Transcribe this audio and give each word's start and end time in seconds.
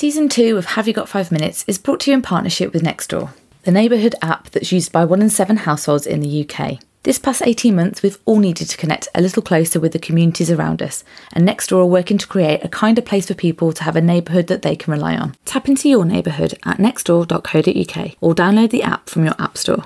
Season 0.00 0.30
2 0.30 0.56
of 0.56 0.64
Have 0.64 0.88
You 0.88 0.94
Got 0.94 1.10
5 1.10 1.30
Minutes 1.30 1.62
is 1.68 1.76
brought 1.76 2.00
to 2.00 2.10
you 2.10 2.14
in 2.14 2.22
partnership 2.22 2.72
with 2.72 2.82
Nextdoor, 2.82 3.34
the 3.64 3.70
neighbourhood 3.70 4.14
app 4.22 4.48
that's 4.48 4.72
used 4.72 4.92
by 4.92 5.04
one 5.04 5.20
in 5.20 5.28
seven 5.28 5.58
households 5.58 6.06
in 6.06 6.20
the 6.20 6.48
UK. 6.48 6.78
This 7.02 7.18
past 7.18 7.42
18 7.44 7.76
months, 7.76 8.02
we've 8.02 8.16
all 8.24 8.38
needed 8.38 8.70
to 8.70 8.78
connect 8.78 9.08
a 9.14 9.20
little 9.20 9.42
closer 9.42 9.78
with 9.78 9.92
the 9.92 9.98
communities 9.98 10.50
around 10.50 10.80
us, 10.80 11.04
and 11.34 11.46
Nextdoor 11.46 11.80
are 11.80 11.84
working 11.84 12.16
to 12.16 12.26
create 12.26 12.64
a 12.64 12.68
kinder 12.70 13.02
place 13.02 13.26
for 13.26 13.34
people 13.34 13.74
to 13.74 13.84
have 13.84 13.94
a 13.94 14.00
neighbourhood 14.00 14.46
that 14.46 14.62
they 14.62 14.74
can 14.74 14.90
rely 14.90 15.16
on. 15.18 15.36
Tap 15.44 15.68
into 15.68 15.90
your 15.90 16.06
neighbourhood 16.06 16.54
at 16.64 16.78
nextdoor.co.uk 16.78 18.16
or 18.22 18.34
download 18.34 18.70
the 18.70 18.82
app 18.82 19.10
from 19.10 19.26
your 19.26 19.34
app 19.38 19.58
store. 19.58 19.84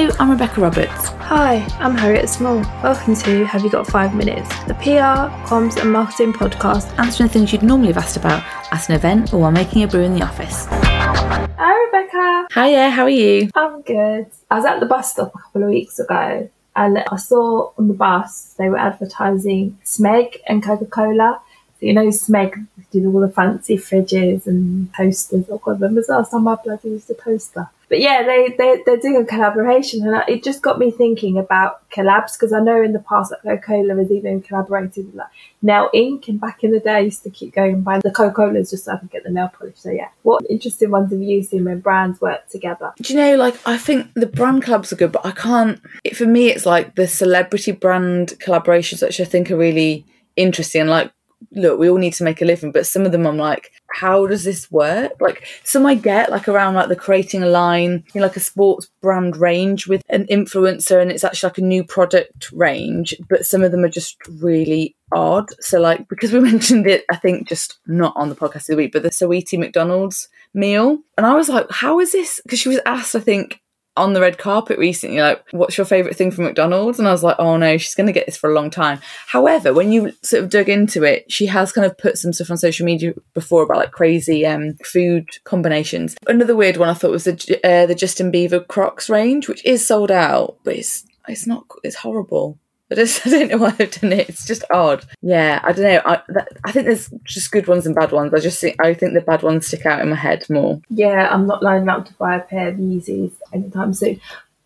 Hello, 0.00 0.16
I'm 0.18 0.30
Rebecca 0.30 0.62
Roberts. 0.62 1.08
Hi, 1.28 1.56
I'm 1.78 1.94
Harriet 1.94 2.26
Small. 2.30 2.60
Welcome 2.82 3.14
to 3.16 3.44
Have 3.44 3.62
You 3.62 3.68
Got 3.68 3.86
Five 3.86 4.14
Minutes, 4.14 4.48
the 4.64 4.72
PR, 4.72 5.28
comms, 5.46 5.78
and 5.78 5.92
marketing 5.92 6.32
podcast. 6.32 6.98
Answering 6.98 7.28
things 7.28 7.52
you'd 7.52 7.62
normally 7.62 7.88
have 7.88 7.98
asked 7.98 8.16
about 8.16 8.42
at 8.72 8.88
an 8.88 8.94
event 8.94 9.34
or 9.34 9.40
while 9.40 9.52
making 9.52 9.82
a 9.82 9.86
brew 9.86 10.00
in 10.00 10.14
the 10.14 10.22
office. 10.22 10.64
Hi, 10.70 11.84
Rebecca. 11.84 12.48
Hiya, 12.54 12.88
how 12.88 13.02
are 13.02 13.10
you? 13.10 13.50
I'm 13.54 13.82
good. 13.82 14.24
I 14.50 14.56
was 14.56 14.64
at 14.64 14.80
the 14.80 14.86
bus 14.86 15.12
stop 15.12 15.34
a 15.34 15.38
couple 15.38 15.64
of 15.64 15.68
weeks 15.68 15.98
ago 15.98 16.48
and 16.74 16.98
I 16.98 17.16
saw 17.16 17.72
on 17.76 17.88
the 17.88 17.92
bus 17.92 18.54
they 18.56 18.70
were 18.70 18.78
advertising 18.78 19.78
Smeg 19.84 20.36
and 20.46 20.62
Coca 20.62 20.86
Cola. 20.86 21.42
So, 21.78 21.84
you 21.84 21.92
know, 21.92 22.06
Smeg 22.06 22.66
did 22.90 23.04
all 23.04 23.20
the 23.20 23.28
fancy 23.28 23.76
fridges 23.76 24.46
and 24.46 24.90
posters. 24.94 25.44
Oh, 25.50 25.58
God, 25.58 25.78
when 25.78 25.94
was 25.94 26.06
the 26.06 26.14
last 26.14 26.30
time 26.30 26.48
I 26.48 26.54
bloody 26.54 26.88
used 26.88 27.10
a 27.10 27.14
poster? 27.14 27.68
But 27.90 27.98
yeah, 27.98 28.22
they, 28.22 28.54
they, 28.56 28.82
they're 28.86 28.98
doing 28.98 29.16
a 29.16 29.24
collaboration 29.24 30.06
and 30.06 30.22
it 30.28 30.44
just 30.44 30.62
got 30.62 30.78
me 30.78 30.92
thinking 30.92 31.36
about 31.36 31.90
collabs 31.90 32.34
because 32.34 32.52
I 32.52 32.60
know 32.60 32.80
in 32.80 32.92
the 32.92 33.00
past 33.00 33.30
that 33.30 33.42
Coca-Cola 33.42 33.96
has 33.96 34.12
even 34.12 34.40
collaborated 34.42 35.06
with 35.06 35.16
like 35.16 35.26
Nails 35.60 35.90
Inc 35.92 36.28
and 36.28 36.40
back 36.40 36.62
in 36.62 36.70
the 36.70 36.78
day 36.78 36.94
I 36.94 37.00
used 37.00 37.24
to 37.24 37.30
keep 37.30 37.52
going 37.52 37.74
and 37.74 37.84
buying 37.84 38.00
the 38.04 38.12
Coca-Colas 38.12 38.70
just 38.70 38.84
so 38.84 38.92
I 38.92 38.98
could 38.98 39.10
get 39.10 39.24
the 39.24 39.30
nail 39.30 39.50
polish. 39.52 39.74
So 39.76 39.90
yeah, 39.90 40.08
what 40.22 40.44
interesting 40.48 40.92
ones 40.92 41.10
have 41.10 41.20
you 41.20 41.42
seen 41.42 41.64
when 41.64 41.80
brands 41.80 42.20
work 42.20 42.48
together? 42.48 42.92
Do 43.02 43.12
you 43.12 43.18
know, 43.18 43.36
like, 43.36 43.56
I 43.66 43.76
think 43.76 44.14
the 44.14 44.28
brand 44.28 44.62
collabs 44.62 44.92
are 44.92 44.96
good, 44.96 45.10
but 45.10 45.26
I 45.26 45.32
can't, 45.32 45.80
it, 46.04 46.16
for 46.16 46.26
me, 46.26 46.48
it's 46.48 46.64
like 46.64 46.94
the 46.94 47.08
celebrity 47.08 47.72
brand 47.72 48.34
collaborations, 48.38 49.02
which 49.02 49.20
I 49.20 49.24
think 49.24 49.50
are 49.50 49.56
really 49.56 50.06
interesting. 50.36 50.86
Like, 50.86 51.10
look, 51.52 51.78
we 51.78 51.88
all 51.88 51.98
need 51.98 52.14
to 52.14 52.24
make 52.24 52.40
a 52.42 52.44
living, 52.44 52.72
but 52.72 52.86
some 52.86 53.06
of 53.06 53.12
them 53.12 53.26
I'm 53.26 53.36
like, 53.36 53.72
how 53.88 54.26
does 54.26 54.44
this 54.44 54.70
work? 54.70 55.12
Like 55.20 55.46
some 55.64 55.86
I 55.86 55.94
get 55.94 56.30
like 56.30 56.48
around 56.48 56.74
like 56.74 56.88
the 56.88 56.96
creating 56.96 57.42
a 57.42 57.48
line, 57.48 58.04
you 58.14 58.20
know, 58.20 58.26
like 58.26 58.36
a 58.36 58.40
sports 58.40 58.88
brand 59.00 59.36
range 59.36 59.86
with 59.86 60.02
an 60.08 60.26
influencer 60.26 61.00
and 61.00 61.10
it's 61.10 61.24
actually 61.24 61.48
like 61.48 61.58
a 61.58 61.62
new 61.62 61.84
product 61.84 62.52
range, 62.52 63.14
but 63.28 63.46
some 63.46 63.62
of 63.62 63.72
them 63.72 63.84
are 63.84 63.88
just 63.88 64.16
really 64.28 64.96
odd. 65.12 65.48
So 65.60 65.80
like 65.80 66.08
because 66.08 66.32
we 66.32 66.40
mentioned 66.52 66.86
it, 66.86 67.04
I 67.10 67.16
think 67.16 67.48
just 67.48 67.78
not 67.86 68.12
on 68.16 68.28
the 68.28 68.36
podcast 68.36 68.56
of 68.56 68.66
the 68.66 68.76
week, 68.76 68.92
but 68.92 69.02
the 69.02 69.10
Saweetie 69.10 69.58
McDonald's 69.58 70.28
meal. 70.54 70.98
And 71.16 71.26
I 71.26 71.34
was 71.34 71.48
like, 71.48 71.66
how 71.70 72.00
is 72.00 72.12
this? 72.12 72.40
Because 72.42 72.58
she 72.58 72.68
was 72.68 72.80
asked, 72.86 73.14
I 73.14 73.20
think, 73.20 73.60
on 73.96 74.12
the 74.12 74.20
red 74.20 74.38
carpet 74.38 74.78
recently, 74.78 75.20
like, 75.20 75.44
what's 75.50 75.76
your 75.76 75.84
favourite 75.84 76.16
thing 76.16 76.30
from 76.30 76.44
McDonald's? 76.44 76.98
And 76.98 77.08
I 77.08 77.12
was 77.12 77.22
like, 77.22 77.36
oh 77.38 77.56
no, 77.56 77.76
she's 77.76 77.94
going 77.94 78.06
to 78.06 78.12
get 78.12 78.26
this 78.26 78.36
for 78.36 78.50
a 78.50 78.54
long 78.54 78.70
time. 78.70 79.00
However, 79.26 79.74
when 79.74 79.92
you 79.92 80.12
sort 80.22 80.42
of 80.42 80.50
dug 80.50 80.68
into 80.68 81.02
it, 81.02 81.30
she 81.30 81.46
has 81.46 81.72
kind 81.72 81.84
of 81.84 81.98
put 81.98 82.16
some 82.16 82.32
stuff 82.32 82.50
on 82.50 82.56
social 82.56 82.86
media 82.86 83.12
before 83.34 83.62
about 83.62 83.78
like 83.78 83.92
crazy 83.92 84.46
um, 84.46 84.74
food 84.84 85.28
combinations. 85.44 86.16
Another 86.26 86.56
weird 86.56 86.76
one 86.76 86.88
I 86.88 86.94
thought 86.94 87.10
was 87.10 87.24
the, 87.24 87.60
uh, 87.64 87.86
the 87.86 87.94
Justin 87.94 88.32
Bieber 88.32 88.66
Crocs 88.66 89.10
range, 89.10 89.48
which 89.48 89.64
is 89.64 89.84
sold 89.84 90.10
out, 90.10 90.58
but 90.64 90.76
it's 90.76 91.04
it's 91.28 91.46
not 91.46 91.64
it's 91.84 91.96
horrible. 91.96 92.58
I 92.90 92.94
just 92.96 93.26
I 93.26 93.30
don't 93.30 93.50
know 93.50 93.58
why 93.58 93.74
I've 93.78 93.90
done 93.90 94.12
it. 94.12 94.28
It's 94.28 94.46
just 94.46 94.64
odd. 94.70 95.04
Yeah, 95.22 95.60
I 95.62 95.72
don't 95.72 95.84
know. 95.84 96.02
I 96.04 96.22
that, 96.28 96.48
I 96.64 96.72
think 96.72 96.86
there's 96.86 97.08
just 97.24 97.52
good 97.52 97.66
ones 97.66 97.86
and 97.86 97.94
bad 97.94 98.12
ones. 98.12 98.34
I 98.34 98.40
just 98.40 98.60
think 98.60 98.76
I 98.80 98.94
think 98.94 99.14
the 99.14 99.20
bad 99.20 99.42
ones 99.42 99.66
stick 99.66 99.86
out 99.86 100.00
in 100.00 100.10
my 100.10 100.16
head 100.16 100.48
more. 100.50 100.80
Yeah, 100.88 101.28
I'm 101.30 101.46
not 101.46 101.62
lining 101.62 101.88
up 101.88 102.06
to 102.06 102.14
buy 102.14 102.36
a 102.36 102.40
pair 102.40 102.68
of 102.68 102.76
Yeezys 102.76 103.32
anytime 103.52 103.94
soon. 103.94 104.20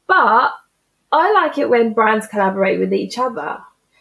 But 0.07 0.53
I 1.13 1.33
like 1.33 1.59
it 1.59 1.69
when 1.69 1.93
brands 1.93 2.27
collaborate 2.27 2.81
with 2.81 2.93
each 2.93 3.19
other. 3.19 3.59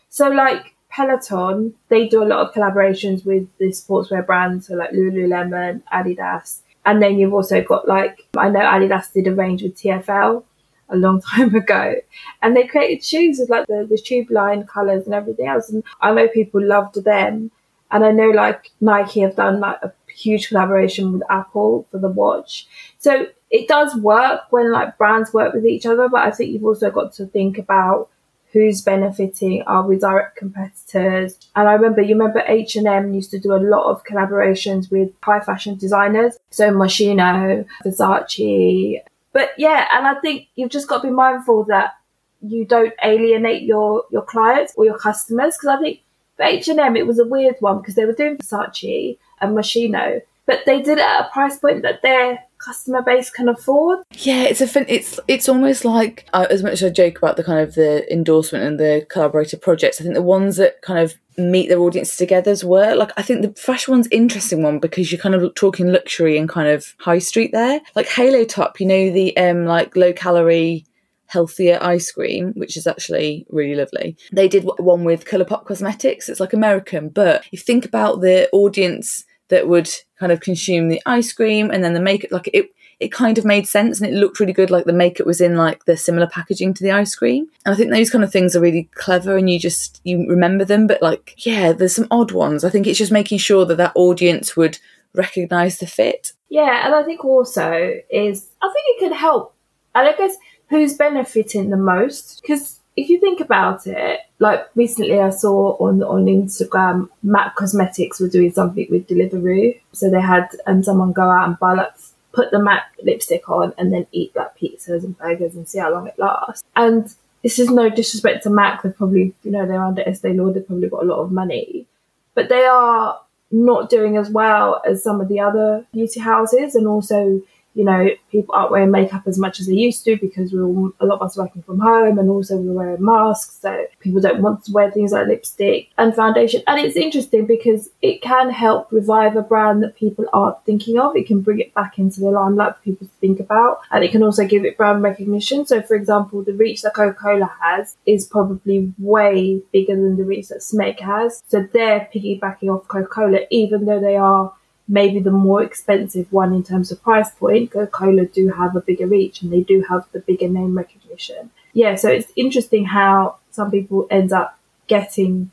So 0.10 0.30
like 0.30 0.76
Peloton, 0.90 1.74
they 1.90 2.08
do 2.08 2.24
a 2.24 2.26
lot 2.26 2.48
of 2.48 2.54
collaborations 2.54 3.26
with 3.26 3.48
the 3.58 3.70
sportswear 3.70 4.26
brands, 4.26 4.68
so 4.68 4.76
like 4.76 4.92
Lululemon, 4.92 5.82
Adidas. 5.92 6.60
And 6.86 7.02
then 7.02 7.18
you've 7.18 7.34
also 7.34 7.62
got 7.62 7.88
like 7.88 8.26
I 8.38 8.50
know 8.50 8.60
Adidas 8.60 9.12
did 9.12 9.28
a 9.28 9.34
range 9.34 9.64
with 9.64 9.76
TFL 9.76 10.44
a 10.90 10.96
long 10.96 11.22
time 11.36 11.56
ago. 11.56 11.96
And 12.42 12.56
they 12.56 12.68
created 12.68 13.04
shoes 13.04 13.40
with 13.40 13.50
like 13.50 13.68
the, 13.68 13.88
the 13.90 13.98
tube 13.98 14.32
line 14.32 14.66
colours 14.66 15.06
and 15.06 15.14
everything 15.14 15.48
else. 15.48 15.70
And 15.70 15.84
I 16.02 16.14
know 16.14 16.28
people 16.28 16.66
loved 16.66 17.04
them. 17.04 17.52
And 17.92 18.04
I 18.04 18.12
know 18.12 18.30
like 18.30 18.72
Nike 18.82 19.22
have 19.22 19.36
done 19.36 19.60
like 19.60 19.78
a 19.84 19.94
huge 20.08 20.48
collaboration 20.50 21.14
with 21.14 21.24
Apple 21.30 21.88
for 21.92 22.00
the 22.00 22.10
watch. 22.10 22.68
So 22.98 23.28
it 23.52 23.68
does 23.68 23.96
work 23.96 24.42
when 24.50 24.72
like 24.72 24.98
brands 24.98 25.34
work 25.34 25.54
with 25.54 25.66
each 25.66 25.86
other, 25.86 26.10
but 26.10 26.26
I 26.26 26.32
think 26.32 26.52
you've 26.52 26.66
also 26.66 26.90
got 26.90 27.14
to 27.14 27.28
think 27.28 27.60
about 27.60 28.10
who's 28.54 28.82
benefiting 28.82 29.64
are 29.64 29.86
we 29.86 29.98
direct 29.98 30.38
competitors 30.38 31.38
and 31.56 31.68
i 31.68 31.74
remember 31.74 32.02
you 32.02 32.14
remember 32.14 32.44
h&m 32.46 33.14
used 33.14 33.32
to 33.32 33.40
do 33.40 33.52
a 33.52 33.58
lot 33.58 33.90
of 33.90 34.04
collaborations 34.04 34.92
with 34.92 35.10
high 35.24 35.40
fashion 35.40 35.76
designers 35.76 36.38
so 36.52 36.70
moschino 36.70 37.66
versace 37.84 39.02
but 39.34 39.52
yeah, 39.58 39.88
and 39.92 40.08
I 40.08 40.16
think 40.16 40.48
you've 40.56 40.72
just 40.72 40.88
got 40.88 41.02
to 41.02 41.08
be 41.08 41.14
mindful 41.14 41.66
that 41.66 41.96
you 42.42 42.66
don't 42.66 42.94
alienate 43.04 43.64
your 43.64 44.04
your 44.12 44.22
clients 44.22 44.74
or 44.78 44.86
your 44.86 44.98
customers 44.98 45.58
because 45.58 45.78
I 45.78 45.82
think 45.82 46.02
for 46.38 46.44
H 46.44 46.68
and 46.68 46.80
M 46.80 46.96
it 46.96 47.08
was 47.08 47.20
a 47.20 47.26
weird 47.26 47.56
one 47.60 47.80
because 47.80 47.96
they 47.96 48.06
were 48.06 48.14
doing 48.14 48.38
Versace 48.38 49.18
and 49.42 49.58
Moschino, 49.58 50.22
but 50.46 50.60
they 50.66 50.82
did 50.82 51.00
it 51.00 51.06
at 51.06 51.26
a 51.26 51.30
price 51.30 51.58
point 51.58 51.82
that 51.82 52.02
their 52.02 52.44
customer 52.64 53.02
base 53.02 53.30
can 53.30 53.50
afford. 53.50 54.00
Yeah, 54.12 54.44
it's 54.44 54.62
a 54.62 54.68
fin- 54.68 54.86
it's 54.88 55.20
it's 55.28 55.50
almost 55.50 55.86
like 55.86 56.28
uh, 56.34 56.48
as 56.50 56.64
much 56.64 56.74
as 56.74 56.84
I 56.84 56.90
joke 56.90 57.18
about 57.18 57.38
the 57.38 57.44
kind 57.44 57.60
of 57.60 57.76
the 57.76 58.12
endorsement 58.12 58.64
and 58.64 58.80
the 58.80 59.06
collaborative 59.10 59.62
projects, 59.62 60.00
I 60.00 60.04
think 60.04 60.16
the 60.16 60.22
ones 60.22 60.58
that 60.58 60.82
kind 60.82 61.00
of 61.00 61.14
meet 61.38 61.68
their 61.68 61.80
audience 61.80 62.16
together's 62.16 62.64
work. 62.64 62.98
Like 62.98 63.12
I 63.18 63.22
think 63.22 63.42
the 63.42 63.60
fresh 63.60 63.88
one's 63.88 64.08
interesting 64.12 64.62
one 64.62 64.80
because 64.80 65.12
you're 65.12 65.22
kind 65.22 65.36
of 65.36 65.54
talking 65.56 65.92
luxury 65.92 66.38
and 66.38 66.48
kind 66.48 66.70
of 66.70 66.94
high 67.00 67.20
street 67.20 67.52
there. 67.52 67.82
Like 67.96 68.08
Halo 68.08 68.46
Top, 68.46 68.80
you 68.80 68.86
know 68.86 69.12
the 69.12 69.36
um 69.38 69.66
like 69.66 69.96
low 69.96 70.14
calorie 70.14 70.86
healthier 71.28 71.80
ice 71.82 72.12
cream, 72.12 72.54
which 72.56 72.78
is 72.78 72.86
actually 72.86 73.46
really 73.50 73.74
lovely. 73.74 74.16
They 74.32 74.48
did 74.48 74.64
one 74.78 75.04
with 75.04 75.26
Colourpop 75.26 75.66
Cosmetics. 75.66 76.30
It's 76.30 76.40
like 76.40 76.54
American, 76.54 77.10
but 77.10 77.44
if 77.48 77.54
you 77.54 77.58
think 77.60 77.86
about 77.86 78.22
the 78.22 78.48
audience 78.52 79.26
that 79.54 79.68
would 79.68 79.90
kind 80.20 80.32
of 80.32 80.40
consume 80.40 80.90
the 80.90 81.02
ice 81.06 81.32
cream 81.32 81.70
and 81.70 81.84
then 81.84 81.94
the 81.94 82.02
makeup, 82.02 82.32
like 82.32 82.50
it 82.52 82.72
it 83.00 83.12
kind 83.12 83.38
of 83.38 83.46
made 83.46 83.68
sense 83.68 84.00
and 84.00 84.10
it 84.10 84.18
looked 84.18 84.40
really 84.40 84.54
good. 84.54 84.72
Like 84.72 84.86
the 84.86 84.94
makeup 84.94 85.28
was 85.28 85.42
in 85.42 85.58
like 85.58 85.86
the 85.86 85.98
similar 85.98 86.28
packaging 86.28 86.74
to 86.76 86.84
the 86.84 86.92
ice 86.92 87.16
cream. 87.16 87.48
And 87.66 87.74
I 87.74 87.78
think 87.78 87.92
those 87.92 88.10
kind 88.10 88.24
of 88.24 88.32
things 88.32 88.56
are 88.56 88.62
really 88.62 88.90
clever 88.94 89.36
and 89.36 89.50
you 89.50 89.60
just, 89.60 90.00
you 90.04 90.26
remember 90.30 90.64
them. 90.64 90.88
But 90.88 91.02
like, 91.02 91.34
yeah, 91.46 91.74
there's 91.74 91.96
some 91.96 92.08
odd 92.12 92.32
ones. 92.32 92.64
I 92.64 92.70
think 92.70 92.88
it's 92.88 93.00
just 93.00 93.12
making 93.12 93.40
sure 93.40 93.66
that 93.66 93.76
that 93.76 93.92
audience 93.96 94.56
would 94.56 94.80
recognize 95.14 95.80
the 95.80 95.88
fit. 95.88 96.32
Yeah. 96.50 96.86
And 96.86 96.96
I 96.96 97.04
think 97.04 97.26
also 97.26 97.94
is, 98.10 98.48
I 98.62 98.68
think 98.68 98.86
it 98.88 99.00
can 99.00 99.14
help. 99.14 99.54
And 99.96 100.08
I 100.08 100.16
guess 100.16 100.38
who's 100.70 100.96
benefiting 100.96 101.72
the 101.72 101.78
most? 101.78 102.42
Because 102.42 102.80
if 102.96 103.10
you 103.10 103.20
think 103.20 103.40
about 103.40 103.88
it, 103.88 104.20
like 104.40 104.68
recently 104.76 105.20
I 105.20 105.30
saw 105.30 105.78
on 105.78 106.04
on 106.04 106.26
Instagram, 106.26 107.10
MAC 107.24 107.56
Cosmetics 107.56 108.20
were 108.20 108.30
doing 108.30 108.52
something 108.52 108.88
with 108.90 109.08
Deliveroo. 109.08 109.80
So 109.94 110.10
they 110.10 110.22
had 110.22 110.50
and 110.66 110.86
someone 110.86 111.12
go 111.12 111.30
out 111.30 111.48
and 111.48 111.60
buy 111.60 111.74
like 111.74 111.94
put 112.34 112.52
the 112.52 112.62
MAC 112.62 112.84
lipstick 113.04 113.50
on 113.50 113.74
and 113.78 113.94
then 113.94 114.08
eat 114.12 114.36
like 114.36 114.58
pizzas 114.58 115.04
and 115.04 115.18
burgers 115.18 115.56
and 115.56 115.68
see 115.68 115.80
how 115.80 115.92
long 115.92 116.08
it 116.08 116.18
lasts. 116.18 116.64
And 116.76 117.14
this 117.44 117.60
is 117.60 117.70
no 117.70 117.90
disrespect 117.90 118.44
to 118.44 118.50
MAC. 118.50 118.82
They've 118.82 118.96
probably, 118.96 119.34
you 119.44 119.52
know, 119.52 119.68
they're 119.68 119.84
under 119.84 120.02
Estee 120.08 120.34
Lauder. 120.34 120.54
They've 120.54 120.68
probably 120.68 120.90
got 120.90 121.04
a 121.04 121.06
lot 121.06 121.22
of 121.22 121.32
money, 121.32 121.86
but 122.34 122.50
they 122.50 122.66
are 122.66 123.20
not 123.52 123.90
doing 123.90 124.18
as 124.18 124.30
well 124.30 124.82
as 124.88 125.04
some 125.04 125.22
of 125.22 125.28
the 125.28 125.40
other 125.40 125.86
beauty 125.94 126.20
houses. 126.20 126.76
And 126.76 126.88
also, 126.88 127.42
you 127.74 127.84
know, 127.84 128.10
people 128.32 128.54
aren't 128.54 128.72
wearing 128.72 128.92
makeup 128.92 129.24
as 129.26 129.38
much 129.40 129.60
as 129.60 129.68
they 129.68 129.74
used 129.74 130.04
to 130.06 130.16
because 130.18 130.54
we're 130.54 130.64
all, 130.64 130.92
a 131.00 131.06
lot 131.06 131.16
of 131.16 131.24
us 131.24 131.38
working 131.38 131.64
from 131.64 131.80
home 131.80 132.20
and 132.20 132.30
also 132.30 132.58
we're 132.58 132.74
wearing 132.74 133.04
masks. 133.04 133.60
So 133.62 133.86
people 134.00 134.22
don't 134.22 134.42
want 134.42 134.66
to 134.66 134.72
wear 134.72 134.92
things 134.92 135.12
like 135.12 135.28
lipstick 135.28 135.90
and 135.98 136.16
foundation. 136.16 136.62
And 136.68 136.80
it's 136.80 136.96
interesting 136.96 137.46
because 137.46 137.90
it 138.02 138.22
can 138.22 138.50
help 138.52 138.92
revive 138.92 139.36
a 139.36 139.42
brand 139.42 139.82
that 139.84 139.96
people 139.96 140.26
aren't 140.34 140.64
thinking 140.66 141.00
of. 141.00 141.16
It 141.16 141.28
can 141.28 141.42
bring 141.42 141.60
it 141.60 141.74
back 141.74 141.98
into 141.98 142.20
the 142.20 142.30
limelight 142.30 142.76
for 142.76 142.82
people 142.82 143.08
to 143.08 143.14
think 143.20 143.40
about. 143.40 143.80
And 143.92 144.04
it 144.04 144.12
can 144.12 144.24
also 144.24 144.46
give 144.46 144.66
it 144.66 144.78
brand 144.78 145.02
recognition. 145.02 145.66
So 145.66 145.82
for 145.82 145.96
example, 145.96 146.44
the 146.44 146.54
reach 146.54 146.84
that 146.84 146.94
Coca-Cola 146.94 147.52
has 147.60 147.98
is 148.06 148.26
probably 148.26 148.94
way 149.00 149.62
bigger 149.72 149.96
than 149.96 150.18
the 150.18 150.24
reach 150.24 150.50
that 150.50 150.60
Smeg 150.60 151.00
has. 151.00 151.42
So 151.48 151.68
they're 151.74 152.08
piggybacking 152.14 152.74
off 152.74 152.88
Coca-Cola, 152.88 153.40
even 153.50 153.86
though 153.86 154.00
they 154.00 154.16
are 154.16 154.54
maybe 154.88 155.20
the 155.20 155.32
more 155.32 155.64
expensive 155.64 156.32
one 156.32 156.54
in 156.54 156.64
terms 156.64 156.92
of 156.92 157.02
price 157.02 157.32
point. 157.32 157.72
Coca 157.72 157.88
Cola 157.88 158.26
do 158.26 158.50
have 158.50 158.76
a 158.76 158.82
bigger 158.82 159.08
reach 159.08 159.42
and 159.42 159.52
they 159.52 159.62
do 159.62 159.84
have 159.90 160.06
the 160.12 160.20
bigger 160.20 160.50
name 160.50 160.78
recognition. 160.78 161.52
Yeah, 161.74 161.96
so 161.96 162.10
it's 162.10 162.32
interesting 162.36 162.86
how 162.86 163.38
some 163.52 163.72
people 163.72 164.08
end 164.12 164.32
up 164.32 164.60
getting 164.88 165.52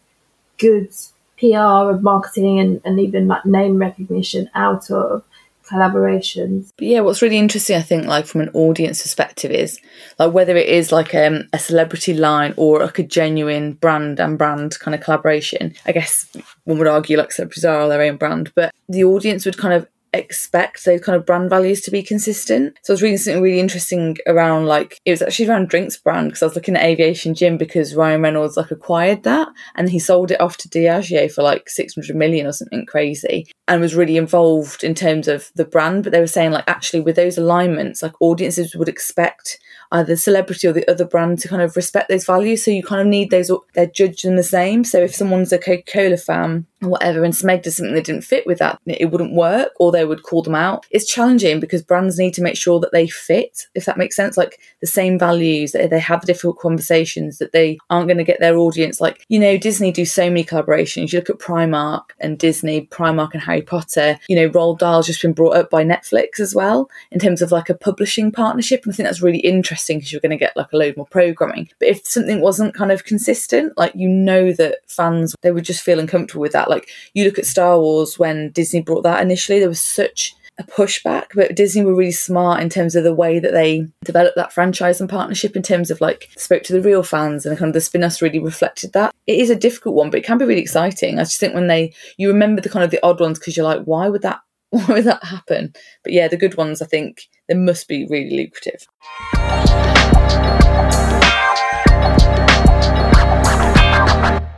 good 0.58 0.90
PR 1.38 1.90
and 1.90 2.02
marketing 2.02 2.60
and, 2.60 2.80
and 2.84 3.00
even 3.00 3.28
like 3.28 3.46
name 3.46 3.78
recognition 3.78 4.50
out 4.54 4.90
of 4.90 5.22
collaborations. 5.70 6.70
But 6.76 6.86
yeah, 6.88 7.00
what's 7.00 7.22
really 7.22 7.38
interesting, 7.38 7.76
I 7.76 7.82
think, 7.82 8.06
like 8.06 8.26
from 8.26 8.40
an 8.40 8.50
audience 8.54 9.02
perspective, 9.02 9.50
is 9.50 9.80
like 10.18 10.32
whether 10.32 10.56
it 10.56 10.68
is 10.68 10.92
like 10.92 11.14
um, 11.14 11.48
a 11.52 11.58
celebrity 11.58 12.14
line 12.14 12.54
or 12.56 12.80
like 12.80 12.98
a 12.98 13.04
genuine 13.04 13.74
brand 13.74 14.20
and 14.20 14.36
brand 14.36 14.78
kind 14.80 14.94
of 14.94 15.00
collaboration. 15.00 15.74
I 15.86 15.92
guess 15.92 16.26
one 16.64 16.78
would 16.78 16.88
argue 16.88 17.16
like 17.16 17.32
celebrities 17.32 17.64
are 17.64 17.88
their 17.88 18.02
own 18.02 18.16
brand, 18.16 18.52
but 18.54 18.72
the 18.88 19.04
audience 19.04 19.44
would 19.44 19.58
kind 19.58 19.74
of 19.74 19.86
expect 20.12 20.84
those 20.84 21.00
kind 21.00 21.16
of 21.16 21.26
brand 21.26 21.50
values 21.50 21.80
to 21.82 21.90
be 21.90 22.02
consistent. 22.02 22.76
So 22.82 22.92
I 22.92 22.94
was 22.94 23.02
reading 23.02 23.18
something 23.18 23.42
really 23.42 23.60
interesting 23.60 24.16
around 24.26 24.66
like 24.66 24.98
it 25.04 25.10
was 25.10 25.22
actually 25.22 25.48
around 25.48 25.68
drinks 25.68 25.96
brand 25.96 26.28
because 26.28 26.42
I 26.42 26.46
was 26.46 26.54
looking 26.54 26.76
at 26.76 26.84
Aviation 26.84 27.34
Gin 27.34 27.58
because 27.58 27.94
Ryan 27.94 28.22
Reynolds 28.22 28.56
like 28.56 28.70
acquired 28.70 29.22
that 29.24 29.48
and 29.76 29.88
he 29.88 29.98
sold 29.98 30.30
it 30.30 30.40
off 30.40 30.56
to 30.58 30.68
Diageo 30.68 31.30
for 31.30 31.42
like 31.42 31.68
600 31.68 32.16
million 32.16 32.46
or 32.46 32.52
something 32.52 32.86
crazy 32.86 33.46
and 33.68 33.80
was 33.80 33.94
really 33.94 34.16
involved 34.16 34.82
in 34.82 34.94
terms 34.94 35.28
of 35.28 35.50
the 35.54 35.64
brand 35.64 36.02
but 36.02 36.12
they 36.12 36.20
were 36.20 36.26
saying 36.26 36.50
like 36.50 36.64
actually 36.66 37.00
with 37.00 37.16
those 37.16 37.38
alignments 37.38 38.02
like 38.02 38.20
audiences 38.20 38.74
would 38.74 38.88
expect 38.88 39.58
either 39.92 40.14
the 40.14 40.16
celebrity 40.16 40.68
or 40.68 40.72
the 40.72 40.88
other 40.88 41.04
brand 41.04 41.38
to 41.40 41.48
kind 41.48 41.62
of 41.62 41.76
respect 41.76 42.08
those 42.08 42.24
values. 42.24 42.64
So 42.64 42.70
you 42.70 42.82
kind 42.82 43.00
of 43.00 43.06
need 43.06 43.30
those, 43.30 43.50
they're 43.74 43.86
judged 43.86 44.24
in 44.24 44.36
the 44.36 44.42
same. 44.42 44.84
So 44.84 44.98
if 44.98 45.14
someone's 45.14 45.52
a 45.52 45.58
Coca 45.58 45.82
Cola 45.92 46.16
fan 46.16 46.66
or 46.82 46.90
whatever 46.90 47.24
and 47.24 47.34
Smeg 47.34 47.62
does 47.62 47.76
something 47.76 47.94
that 47.94 48.04
didn't 48.04 48.22
fit 48.22 48.46
with 48.46 48.58
that, 48.58 48.80
it 48.86 49.10
wouldn't 49.10 49.34
work 49.34 49.72
or 49.80 49.90
they 49.90 50.04
would 50.04 50.22
call 50.22 50.42
them 50.42 50.54
out. 50.54 50.86
It's 50.90 51.10
challenging 51.10 51.58
because 51.58 51.82
brands 51.82 52.18
need 52.18 52.34
to 52.34 52.42
make 52.42 52.56
sure 52.56 52.78
that 52.80 52.92
they 52.92 53.08
fit, 53.08 53.66
if 53.74 53.84
that 53.84 53.98
makes 53.98 54.14
sense, 54.14 54.36
like 54.36 54.60
the 54.80 54.86
same 54.86 55.18
values, 55.18 55.72
that 55.72 55.90
they 55.90 55.98
have 55.98 56.24
difficult 56.24 56.58
conversations, 56.58 57.38
that 57.38 57.52
they 57.52 57.78
aren't 57.90 58.06
going 58.06 58.18
to 58.18 58.24
get 58.24 58.38
their 58.38 58.56
audience. 58.56 59.00
Like, 59.00 59.24
you 59.28 59.40
know, 59.40 59.58
Disney 59.58 59.90
do 59.90 60.04
so 60.04 60.28
many 60.28 60.44
collaborations. 60.44 61.12
You 61.12 61.18
look 61.18 61.30
at 61.30 61.38
Primark 61.38 62.10
and 62.20 62.38
Disney, 62.38 62.86
Primark 62.86 63.32
and 63.32 63.42
Harry 63.42 63.62
Potter, 63.62 64.18
you 64.28 64.36
know, 64.36 64.48
Roald 64.48 64.78
Dahl's 64.78 65.06
just 65.06 65.22
been 65.22 65.32
brought 65.32 65.56
up 65.56 65.68
by 65.68 65.84
Netflix 65.84 66.38
as 66.38 66.54
well 66.54 66.88
in 67.10 67.18
terms 67.18 67.42
of 67.42 67.50
like 67.50 67.68
a 67.68 67.74
publishing 67.74 68.30
partnership. 68.30 68.84
And 68.84 68.92
I 68.92 68.96
think 68.96 69.06
that's 69.08 69.20
really 69.20 69.38
interesting 69.38 69.79
interesting 69.80 69.98
because 69.98 70.12
you're 70.12 70.20
going 70.20 70.30
to 70.30 70.36
get 70.36 70.56
like 70.56 70.72
a 70.72 70.76
load 70.76 70.96
more 70.96 71.06
programming. 71.06 71.68
But 71.78 71.88
if 71.88 72.06
something 72.06 72.40
wasn't 72.40 72.74
kind 72.74 72.92
of 72.92 73.04
consistent, 73.04 73.76
like 73.76 73.92
you 73.94 74.08
know 74.08 74.52
that 74.52 74.78
fans 74.88 75.34
they 75.42 75.50
would 75.50 75.64
just 75.64 75.82
feel 75.82 75.98
uncomfortable 75.98 76.42
with 76.42 76.52
that. 76.52 76.70
Like 76.70 76.88
you 77.14 77.24
look 77.24 77.38
at 77.38 77.46
Star 77.46 77.78
Wars 77.78 78.18
when 78.18 78.50
Disney 78.50 78.80
brought 78.80 79.02
that 79.02 79.22
initially, 79.22 79.58
there 79.58 79.68
was 79.68 79.80
such 79.80 80.34
a 80.58 80.64
pushback, 80.64 81.26
but 81.34 81.56
Disney 81.56 81.84
were 81.84 81.94
really 81.94 82.12
smart 82.12 82.60
in 82.60 82.68
terms 82.68 82.94
of 82.94 83.02
the 83.02 83.14
way 83.14 83.38
that 83.38 83.52
they 83.52 83.86
developed 84.04 84.36
that 84.36 84.52
franchise 84.52 85.00
and 85.00 85.08
partnership 85.08 85.56
in 85.56 85.62
terms 85.62 85.90
of 85.90 86.00
like 86.02 86.28
spoke 86.36 86.62
to 86.64 86.74
the 86.74 86.82
real 86.82 87.02
fans 87.02 87.46
and 87.46 87.56
kind 87.56 87.70
of 87.70 87.74
the 87.74 87.80
spin-offs 87.80 88.20
really 88.20 88.38
reflected 88.38 88.92
that. 88.92 89.14
It 89.26 89.38
is 89.38 89.48
a 89.48 89.56
difficult 89.56 89.94
one, 89.94 90.10
but 90.10 90.18
it 90.18 90.26
can 90.26 90.36
be 90.36 90.44
really 90.44 90.60
exciting. 90.60 91.18
I 91.18 91.22
just 91.22 91.40
think 91.40 91.54
when 91.54 91.68
they 91.68 91.94
you 92.18 92.28
remember 92.28 92.60
the 92.60 92.68
kind 92.68 92.84
of 92.84 92.90
the 92.90 93.04
odd 93.04 93.20
ones 93.20 93.38
because 93.38 93.56
you're 93.56 93.64
like, 93.64 93.84
why 93.84 94.08
would 94.08 94.22
that 94.22 94.40
why 94.72 94.86
would 94.86 95.04
that 95.04 95.24
happen? 95.24 95.72
But 96.04 96.12
yeah, 96.12 96.28
the 96.28 96.36
good 96.36 96.56
ones 96.56 96.80
I 96.80 96.86
think 96.86 97.28
they 97.48 97.54
must 97.54 97.88
be 97.88 98.06
really 98.08 98.36
lucrative. 98.36 98.86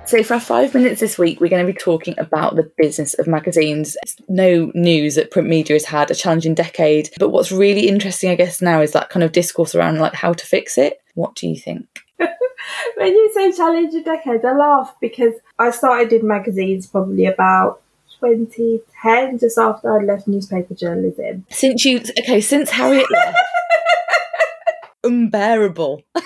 So, 0.04 0.22
for 0.22 0.34
our 0.34 0.40
five 0.40 0.74
minutes 0.74 1.00
this 1.00 1.18
week, 1.18 1.40
we're 1.40 1.48
going 1.48 1.66
to 1.66 1.72
be 1.72 1.78
talking 1.78 2.14
about 2.18 2.56
the 2.56 2.70
business 2.76 3.14
of 3.14 3.26
magazines. 3.26 3.96
It's 4.02 4.16
no 4.28 4.70
news 4.74 5.14
that 5.14 5.30
print 5.30 5.48
media 5.48 5.76
has 5.76 5.86
had 5.86 6.10
a 6.10 6.14
challenging 6.14 6.52
decade, 6.52 7.08
but 7.18 7.30
what's 7.30 7.50
really 7.50 7.88
interesting, 7.88 8.28
I 8.28 8.34
guess, 8.34 8.60
now 8.60 8.82
is 8.82 8.92
that 8.92 9.08
kind 9.08 9.22
of 9.22 9.32
discourse 9.32 9.74
around 9.74 9.98
like 9.98 10.12
how 10.12 10.34
to 10.34 10.46
fix 10.46 10.76
it. 10.76 11.00
What 11.14 11.36
do 11.36 11.48
you 11.48 11.56
think? 11.56 11.86
when 12.18 13.14
you 13.14 13.30
say 13.32 13.50
challenging 13.52 14.02
decade, 14.02 14.44
I 14.44 14.52
laugh 14.52 14.94
because 15.00 15.32
I 15.58 15.70
started 15.70 16.12
in 16.12 16.28
magazines 16.28 16.86
probably 16.86 17.24
about 17.24 17.80
2010, 18.22 19.38
just 19.38 19.58
after 19.58 19.98
I 19.98 20.04
left 20.04 20.28
newspaper 20.28 20.74
journalism. 20.74 21.44
Since 21.50 21.84
you, 21.84 22.00
okay, 22.18 22.40
since 22.40 22.70
Harriet 22.70 23.10
left, 23.10 23.38
unbearable. 25.04 26.02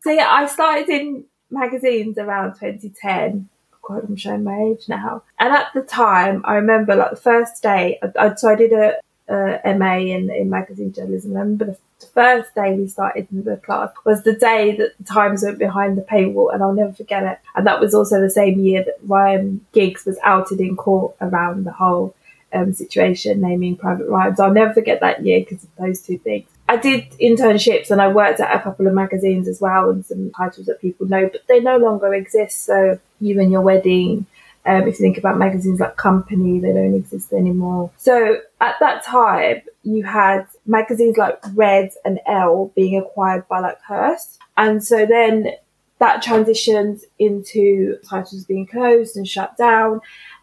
so 0.00 0.10
yeah, 0.10 0.28
I 0.30 0.46
started 0.46 0.88
in 0.88 1.24
magazines 1.50 2.18
around 2.18 2.54
2010. 2.54 3.48
God, 3.82 4.04
I'm 4.08 4.16
showing 4.16 4.42
my 4.42 4.58
age 4.58 4.88
now. 4.88 5.22
And 5.38 5.52
at 5.52 5.68
the 5.74 5.82
time, 5.82 6.42
I 6.44 6.54
remember 6.54 6.96
like 6.96 7.10
the 7.10 7.16
first 7.16 7.62
day, 7.62 7.98
I, 8.02 8.26
I 8.26 8.34
so 8.34 8.48
I 8.48 8.56
did 8.56 8.72
a, 8.72 8.94
a 9.28 9.74
MA 9.74 9.98
in, 9.98 10.30
in 10.30 10.50
magazine 10.50 10.92
journalism. 10.92 11.36
I 11.36 11.40
remember 11.40 11.66
the, 11.66 11.78
the 12.00 12.06
first 12.06 12.54
day 12.54 12.74
we 12.74 12.88
started 12.88 13.26
the 13.30 13.56
class 13.56 13.90
was 14.04 14.22
the 14.22 14.34
day 14.34 14.76
that 14.76 14.96
the 14.98 15.04
Times 15.04 15.42
went 15.42 15.58
behind 15.58 15.96
the 15.96 16.02
paywall, 16.02 16.52
and 16.52 16.62
I'll 16.62 16.72
never 16.72 16.92
forget 16.92 17.22
it. 17.22 17.38
And 17.54 17.66
that 17.66 17.80
was 17.80 17.94
also 17.94 18.20
the 18.20 18.30
same 18.30 18.60
year 18.60 18.84
that 18.84 18.98
Ryan 19.02 19.64
Giggs 19.72 20.04
was 20.04 20.18
outed 20.22 20.60
in 20.60 20.76
court 20.76 21.16
around 21.20 21.64
the 21.64 21.72
whole 21.72 22.14
um, 22.52 22.72
situation, 22.72 23.40
naming 23.40 23.76
Private 23.76 24.08
Ryan. 24.08 24.36
I'll 24.38 24.52
never 24.52 24.74
forget 24.74 25.00
that 25.00 25.24
year 25.24 25.40
because 25.40 25.64
of 25.64 25.70
those 25.78 26.00
two 26.00 26.18
things. 26.18 26.48
I 26.68 26.76
did 26.76 27.10
internships 27.12 27.90
and 27.90 28.02
I 28.02 28.08
worked 28.08 28.40
at 28.40 28.54
a 28.54 28.60
couple 28.60 28.86
of 28.86 28.92
magazines 28.92 29.46
as 29.46 29.60
well 29.60 29.88
and 29.90 30.04
some 30.04 30.32
titles 30.32 30.66
that 30.66 30.80
people 30.80 31.06
know, 31.06 31.28
but 31.30 31.42
they 31.46 31.60
no 31.60 31.76
longer 31.76 32.12
exist. 32.12 32.64
So 32.64 32.98
you 33.20 33.40
and 33.40 33.52
your 33.52 33.60
wedding, 33.60 34.26
um, 34.64 34.82
if 34.82 34.98
you 34.98 35.04
think 35.04 35.16
about 35.16 35.38
magazines 35.38 35.78
like 35.78 35.96
Company, 35.96 36.58
they 36.58 36.72
don't 36.72 36.94
exist 36.94 37.32
anymore. 37.32 37.92
So 37.98 38.40
at 38.60 38.74
that 38.80 39.04
time, 39.04 39.62
you 39.86 40.02
had 40.02 40.46
magazines 40.66 41.16
like 41.16 41.38
Red 41.54 41.92
and 42.04 42.18
Elle 42.26 42.72
being 42.74 42.98
acquired 42.98 43.46
by 43.48 43.60
like 43.60 43.80
Hearst. 43.82 44.38
And 44.56 44.82
so 44.82 45.06
then 45.06 45.52
that 46.00 46.24
transitioned 46.24 47.02
into 47.18 47.96
titles 48.04 48.44
being 48.44 48.66
closed 48.66 49.16
and 49.16 49.28
shut 49.28 49.56
down. 49.56 50.00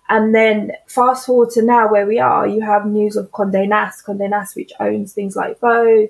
And 0.08 0.34
then 0.34 0.72
fast 0.88 1.26
forward 1.26 1.50
to 1.52 1.62
now 1.62 1.92
where 1.92 2.08
we 2.08 2.20
are, 2.20 2.48
you 2.48 2.62
have 2.62 2.86
news 2.86 3.18
of 3.18 3.32
Condé 3.32 3.68
Nast, 3.68 4.06
Condé 4.06 4.30
Nast, 4.30 4.56
which 4.56 4.72
owns 4.80 5.14
things 5.14 5.36
like 5.36 5.60
Vogue 5.60 6.10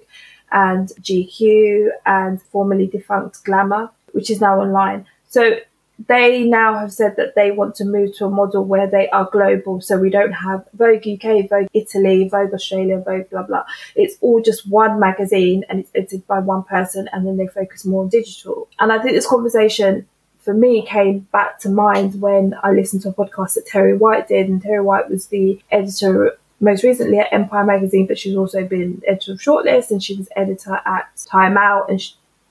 and 0.52 0.90
GQ 1.02 1.90
and 2.06 2.42
formerly 2.42 2.86
defunct 2.86 3.44
Glamour, 3.44 3.90
which 4.12 4.30
is 4.30 4.40
now 4.40 4.60
online. 4.60 5.08
So 5.30 5.58
they 6.08 6.44
now 6.44 6.78
have 6.78 6.92
said 6.92 7.16
that 7.18 7.36
they 7.36 7.52
want 7.52 7.76
to 7.76 7.86
move 7.86 8.16
to 8.18 8.26
a 8.26 8.30
model 8.30 8.66
where 8.66 8.88
they 8.88 9.10
are 9.10 9.30
global. 9.32 9.80
So 9.80 9.98
we 9.98 10.10
don't 10.10 10.32
have 10.32 10.66
Vogue 10.74 11.08
UK, 11.08 11.50
Vogue 11.50 11.68
Italy, 11.74 12.28
Vogue 12.28 12.54
Australia, 12.54 13.00
Vogue 13.00 13.30
blah 13.30 13.44
blah. 13.44 13.64
It's 13.96 14.18
all 14.22 14.42
just 14.42 14.68
one 14.68 15.00
magazine 15.00 15.64
and 15.70 15.80
it's 15.80 15.92
edited 15.96 16.26
by 16.28 16.40
one 16.40 16.64
person 16.64 17.08
and 17.14 17.26
then 17.26 17.38
they 17.38 17.48
focus 17.48 17.86
more 17.86 18.04
on 18.04 18.10
digital. 18.10 18.68
And 18.80 18.92
I 18.92 19.00
think 19.00 19.14
this 19.14 19.28
conversation 19.28 20.08
for 20.44 20.54
me 20.54 20.86
came 20.86 21.20
back 21.32 21.60
to 21.60 21.70
mind 21.70 22.22
when 22.22 22.54
I 22.64 22.72
listened 22.72 23.02
to 23.04 23.10
a 23.10 23.14
podcast 23.14 23.54
that 23.54 23.68
Terri 23.68 23.98
White 23.98 24.28
did, 24.28 24.50
and 24.50 24.62
Terri 24.62 24.84
White 24.84 25.10
was 25.10 25.28
the 25.28 25.62
editor 25.72 26.38
most 26.60 26.84
recently 26.84 27.18
at 27.18 27.32
Empire 27.32 27.64
magazine, 27.64 28.08
but 28.08 28.20
she's 28.20 28.36
also 28.36 28.66
been 28.66 29.02
editor 29.08 29.34
of 29.34 29.40
Shortlist, 29.40 29.92
and 29.92 30.04
she 30.04 30.18
was 30.18 30.28
editor 30.36 30.82
at 30.86 31.10
Time 31.26 31.58
Out 31.58 31.90
in, 31.90 32.00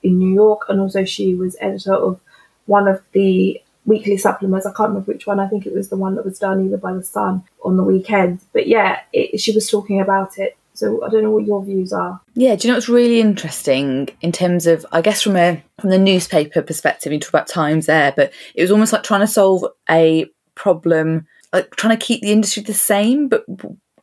in 0.01 0.17
New 0.17 0.33
York, 0.33 0.61
and 0.69 0.79
also 0.79 1.05
she 1.05 1.35
was 1.35 1.55
editor 1.61 1.93
of 1.93 2.19
one 2.65 2.87
of 2.87 3.01
the 3.11 3.61
weekly 3.85 4.17
supplements. 4.17 4.65
I 4.65 4.71
can't 4.71 4.89
remember 4.89 5.11
which 5.11 5.27
one. 5.27 5.39
I 5.39 5.47
think 5.47 5.65
it 5.65 5.73
was 5.73 5.89
the 5.89 5.97
one 5.97 6.15
that 6.15 6.25
was 6.25 6.39
done 6.39 6.65
either 6.65 6.77
by 6.77 6.93
the 6.93 7.03
Sun 7.03 7.43
on 7.63 7.77
the 7.77 7.83
weekend. 7.83 8.39
But 8.53 8.67
yeah, 8.67 9.01
it, 9.11 9.39
she 9.39 9.51
was 9.53 9.69
talking 9.69 9.99
about 9.99 10.37
it 10.37 10.57
so 10.73 11.03
I 11.03 11.09
don't 11.09 11.23
know 11.23 11.29
what 11.29 11.45
your 11.45 11.63
views 11.63 11.93
are. 11.93 12.19
Yeah, 12.33 12.55
do 12.55 12.67
you 12.67 12.71
know 12.71 12.77
what's 12.77 12.89
really 12.89 13.21
interesting 13.21 14.09
in 14.21 14.31
terms 14.31 14.65
of 14.65 14.85
I 14.91 15.01
guess 15.01 15.21
from 15.21 15.35
a 15.35 15.63
from 15.79 15.91
the 15.91 15.99
newspaper 15.99 16.61
perspective, 16.61 17.13
you 17.13 17.19
talk 17.19 17.29
about 17.29 17.47
times 17.47 17.85
there, 17.85 18.11
but 18.15 18.33
it 18.55 18.61
was 18.61 18.71
almost 18.71 18.91
like 18.91 19.03
trying 19.03 19.21
to 19.21 19.27
solve 19.27 19.65
a 19.89 20.25
problem, 20.55 21.27
like 21.51 21.75
trying 21.75 21.97
to 21.97 22.03
keep 22.03 22.21
the 22.21 22.31
industry 22.31 22.63
the 22.63 22.73
same, 22.73 23.27
but 23.27 23.45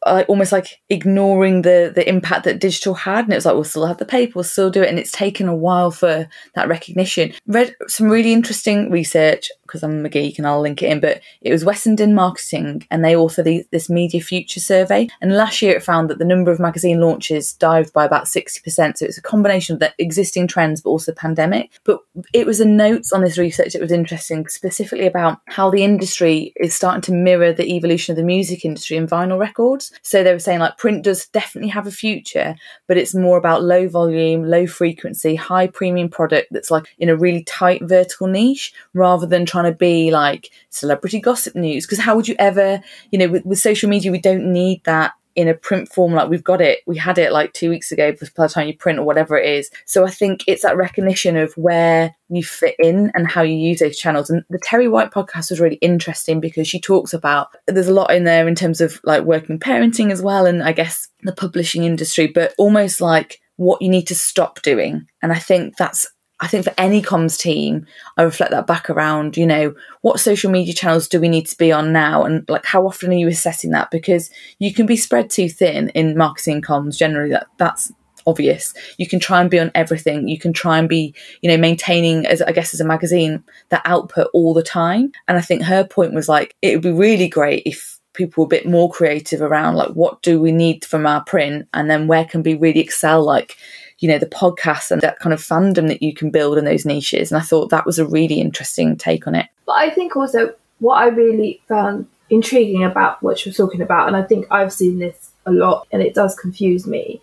uh, 0.04 0.24
almost 0.28 0.52
like 0.52 0.80
ignoring 0.88 1.62
the 1.62 1.92
the 1.94 2.08
impact 2.08 2.44
that 2.44 2.60
digital 2.60 2.94
had 2.94 3.24
and 3.24 3.32
it 3.32 3.36
was 3.36 3.44
like 3.46 3.54
we'll 3.54 3.64
still 3.64 3.86
have 3.86 3.98
the 3.98 4.04
paper 4.04 4.32
we'll 4.34 4.44
still 4.44 4.70
do 4.70 4.82
it 4.82 4.88
and 4.88 4.98
it's 4.98 5.12
taken 5.12 5.48
a 5.48 5.54
while 5.54 5.90
for 5.90 6.28
that 6.54 6.68
recognition 6.68 7.32
read 7.46 7.74
some 7.86 8.08
really 8.08 8.32
interesting 8.32 8.90
research 8.90 9.50
because 9.70 9.82
I'm 9.84 10.04
a 10.04 10.08
geek 10.08 10.36
and 10.38 10.46
I'll 10.46 10.60
link 10.60 10.82
it 10.82 10.90
in, 10.90 11.00
but 11.00 11.20
it 11.40 11.52
was 11.52 11.64
Wessenden 11.64 12.12
Marketing 12.14 12.86
and 12.90 13.04
they 13.04 13.14
authored 13.14 13.44
the, 13.44 13.64
this 13.70 13.88
Media 13.88 14.20
Future 14.20 14.58
survey. 14.58 15.08
And 15.20 15.36
last 15.36 15.62
year 15.62 15.76
it 15.76 15.82
found 15.82 16.10
that 16.10 16.18
the 16.18 16.24
number 16.24 16.50
of 16.50 16.58
magazine 16.58 17.00
launches 17.00 17.52
dived 17.52 17.92
by 17.92 18.04
about 18.04 18.24
60%. 18.24 18.98
So 18.98 19.04
it's 19.04 19.18
a 19.18 19.22
combination 19.22 19.74
of 19.74 19.80
the 19.80 19.94
existing 19.98 20.48
trends, 20.48 20.80
but 20.80 20.90
also 20.90 21.12
the 21.12 21.16
pandemic. 21.16 21.70
But 21.84 22.00
it 22.34 22.46
was 22.46 22.60
a 22.60 22.64
notes 22.64 23.12
on 23.12 23.22
this 23.22 23.38
research 23.38 23.72
that 23.72 23.82
was 23.82 23.92
interesting, 23.92 24.48
specifically 24.48 25.06
about 25.06 25.38
how 25.46 25.70
the 25.70 25.84
industry 25.84 26.52
is 26.56 26.74
starting 26.74 27.02
to 27.02 27.12
mirror 27.12 27.52
the 27.52 27.72
evolution 27.72 28.12
of 28.12 28.16
the 28.16 28.24
music 28.24 28.64
industry 28.64 28.96
and 28.96 29.08
vinyl 29.08 29.38
records. 29.38 29.89
So 30.02 30.22
they 30.22 30.32
were 30.32 30.38
saying 30.38 30.60
like 30.60 30.78
print 30.78 31.04
does 31.04 31.26
definitely 31.28 31.70
have 31.70 31.86
a 31.86 31.92
future, 31.92 32.54
but 32.86 32.96
it's 32.96 33.14
more 33.14 33.38
about 33.38 33.62
low 33.62 33.88
volume, 33.88 34.44
low 34.44 34.66
frequency, 34.66 35.34
high 35.34 35.66
premium 35.66 36.08
product 36.08 36.48
that's 36.50 36.70
like 36.70 36.86
in 36.98 37.08
a 37.08 37.16
really 37.16 37.44
tight 37.44 37.82
vertical 37.84 38.26
niche 38.26 38.72
rather 38.94 39.26
than 39.26 39.46
trying 39.46 39.70
to 39.70 39.76
be 39.76 40.10
like 40.10 40.50
celebrity 40.70 41.20
gossip 41.20 41.54
news. 41.54 41.86
Because 41.86 41.98
how 42.00 42.16
would 42.16 42.28
you 42.28 42.36
ever, 42.38 42.82
you 43.10 43.18
know, 43.18 43.28
with, 43.28 43.44
with 43.44 43.58
social 43.58 43.88
media, 43.88 44.12
we 44.12 44.20
don't 44.20 44.52
need 44.52 44.82
that 44.84 45.12
in 45.36 45.48
a 45.48 45.54
print 45.54 45.90
form 45.92 46.12
like 46.12 46.28
we've 46.28 46.44
got 46.44 46.60
it 46.60 46.80
we 46.86 46.96
had 46.96 47.18
it 47.18 47.32
like 47.32 47.52
two 47.52 47.70
weeks 47.70 47.92
ago 47.92 48.12
by 48.12 48.46
the 48.46 48.48
time 48.48 48.66
you 48.66 48.76
print 48.76 48.98
or 48.98 49.04
whatever 49.04 49.36
it 49.36 49.48
is. 49.48 49.70
So 49.84 50.04
i 50.04 50.10
think 50.10 50.44
it's 50.46 50.62
that 50.62 50.76
recognition 50.76 51.36
of 51.36 51.52
where 51.54 52.14
you 52.28 52.44
fit 52.44 52.76
in 52.78 53.10
and 53.14 53.28
how 53.28 53.42
you 53.42 53.56
use 53.56 53.80
those 53.80 53.98
channels. 53.98 54.30
And 54.30 54.44
the 54.50 54.58
terri 54.58 54.90
white 54.90 55.10
podcast 55.10 55.50
was 55.50 55.60
really 55.60 55.76
interesting 55.76 56.40
because 56.40 56.68
she 56.68 56.80
talks 56.80 57.12
about 57.12 57.48
there's 57.66 57.88
a 57.88 57.94
lot 57.94 58.12
in 58.12 58.24
there 58.24 58.46
in 58.48 58.54
terms 58.54 58.80
of 58.80 59.00
like 59.04 59.24
working 59.24 59.58
parenting 59.58 60.10
as 60.12 60.22
well 60.22 60.46
and 60.46 60.62
i 60.62 60.72
guess 60.72 61.08
the 61.22 61.32
publishing 61.32 61.84
industry 61.84 62.26
but 62.26 62.54
almost 62.58 63.00
like 63.00 63.40
what 63.56 63.82
you 63.82 63.88
need 63.88 64.06
to 64.06 64.14
stop 64.14 64.62
doing. 64.62 65.06
And 65.22 65.32
i 65.32 65.38
think 65.38 65.76
that's 65.76 66.06
I 66.40 66.46
think 66.46 66.64
for 66.64 66.74
any 66.78 67.02
comms 67.02 67.38
team, 67.38 67.86
I 68.16 68.22
reflect 68.22 68.50
that 68.52 68.66
back 68.66 68.88
around, 68.88 69.36
you 69.36 69.46
know, 69.46 69.74
what 70.00 70.20
social 70.20 70.50
media 70.50 70.72
channels 70.72 71.06
do 71.06 71.20
we 71.20 71.28
need 71.28 71.46
to 71.46 71.58
be 71.58 71.70
on 71.70 71.92
now? 71.92 72.24
And 72.24 72.48
like, 72.48 72.64
how 72.64 72.86
often 72.86 73.10
are 73.10 73.14
you 73.14 73.28
assessing 73.28 73.72
that? 73.72 73.90
Because 73.90 74.30
you 74.58 74.72
can 74.72 74.86
be 74.86 74.96
spread 74.96 75.28
too 75.28 75.48
thin 75.50 75.90
in 75.90 76.16
marketing 76.16 76.62
comms 76.62 76.96
generally. 76.96 77.30
That 77.30 77.46
that's 77.58 77.92
obvious. 78.26 78.72
You 78.96 79.06
can 79.06 79.20
try 79.20 79.40
and 79.40 79.50
be 79.50 79.60
on 79.60 79.70
everything. 79.74 80.28
You 80.28 80.38
can 80.38 80.52
try 80.52 80.78
and 80.78 80.88
be, 80.88 81.14
you 81.42 81.50
know, 81.50 81.58
maintaining 81.58 82.26
as 82.26 82.40
I 82.40 82.52
guess 82.52 82.72
as 82.72 82.80
a 82.80 82.86
magazine 82.86 83.44
that 83.68 83.82
output 83.84 84.28
all 84.32 84.54
the 84.54 84.62
time. 84.62 85.12
And 85.28 85.36
I 85.36 85.42
think 85.42 85.62
her 85.62 85.84
point 85.84 86.14
was 86.14 86.28
like, 86.28 86.56
it 86.62 86.74
would 86.74 86.82
be 86.82 86.92
really 86.92 87.28
great 87.28 87.64
if 87.66 88.00
people 88.12 88.42
were 88.42 88.46
a 88.46 88.48
bit 88.48 88.66
more 88.66 88.90
creative 88.90 89.40
around 89.40 89.76
like 89.76 89.90
what 89.90 90.20
do 90.22 90.40
we 90.40 90.50
need 90.50 90.84
from 90.84 91.06
our 91.06 91.22
print 91.24 91.68
and 91.72 91.88
then 91.88 92.08
where 92.08 92.24
can 92.24 92.42
we 92.42 92.54
really 92.54 92.80
excel 92.80 93.24
like 93.24 93.56
you 94.00 94.08
know, 94.08 94.18
the 94.18 94.26
podcast 94.26 94.90
and 94.90 95.00
that 95.02 95.18
kind 95.18 95.32
of 95.32 95.40
fandom 95.40 95.86
that 95.88 96.02
you 96.02 96.12
can 96.14 96.30
build 96.30 96.58
in 96.58 96.64
those 96.64 96.86
niches. 96.86 97.30
And 97.30 97.40
I 97.40 97.44
thought 97.44 97.68
that 97.68 97.86
was 97.86 97.98
a 97.98 98.06
really 98.06 98.40
interesting 98.40 98.96
take 98.96 99.26
on 99.26 99.34
it. 99.34 99.46
But 99.66 99.76
I 99.76 99.90
think 99.90 100.16
also 100.16 100.54
what 100.78 100.96
I 100.96 101.08
really 101.08 101.62
found 101.68 102.06
intriguing 102.30 102.82
about 102.82 103.22
what 103.22 103.44
was 103.44 103.56
talking 103.56 103.82
about, 103.82 104.08
and 104.08 104.16
I 104.16 104.22
think 104.22 104.46
I've 104.50 104.72
seen 104.72 104.98
this 104.98 105.30
a 105.46 105.52
lot 105.52 105.86
and 105.92 106.02
it 106.02 106.14
does 106.14 106.34
confuse 106.34 106.86
me, 106.86 107.20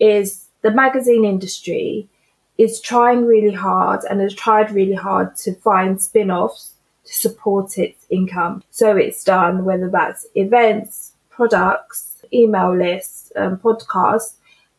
is 0.00 0.46
the 0.62 0.72
magazine 0.72 1.24
industry 1.24 2.08
is 2.58 2.80
trying 2.80 3.24
really 3.24 3.54
hard 3.54 4.00
and 4.10 4.20
has 4.20 4.34
tried 4.34 4.72
really 4.72 4.94
hard 4.94 5.36
to 5.36 5.54
find 5.56 6.02
spin 6.02 6.30
offs 6.30 6.72
to 7.04 7.12
support 7.12 7.78
its 7.78 8.04
income. 8.10 8.64
So 8.70 8.96
it's 8.96 9.22
done 9.22 9.64
whether 9.64 9.88
that's 9.88 10.26
events, 10.34 11.12
products, 11.30 12.24
email 12.32 12.76
lists, 12.76 13.30
um, 13.36 13.58
podcasts 13.58 14.32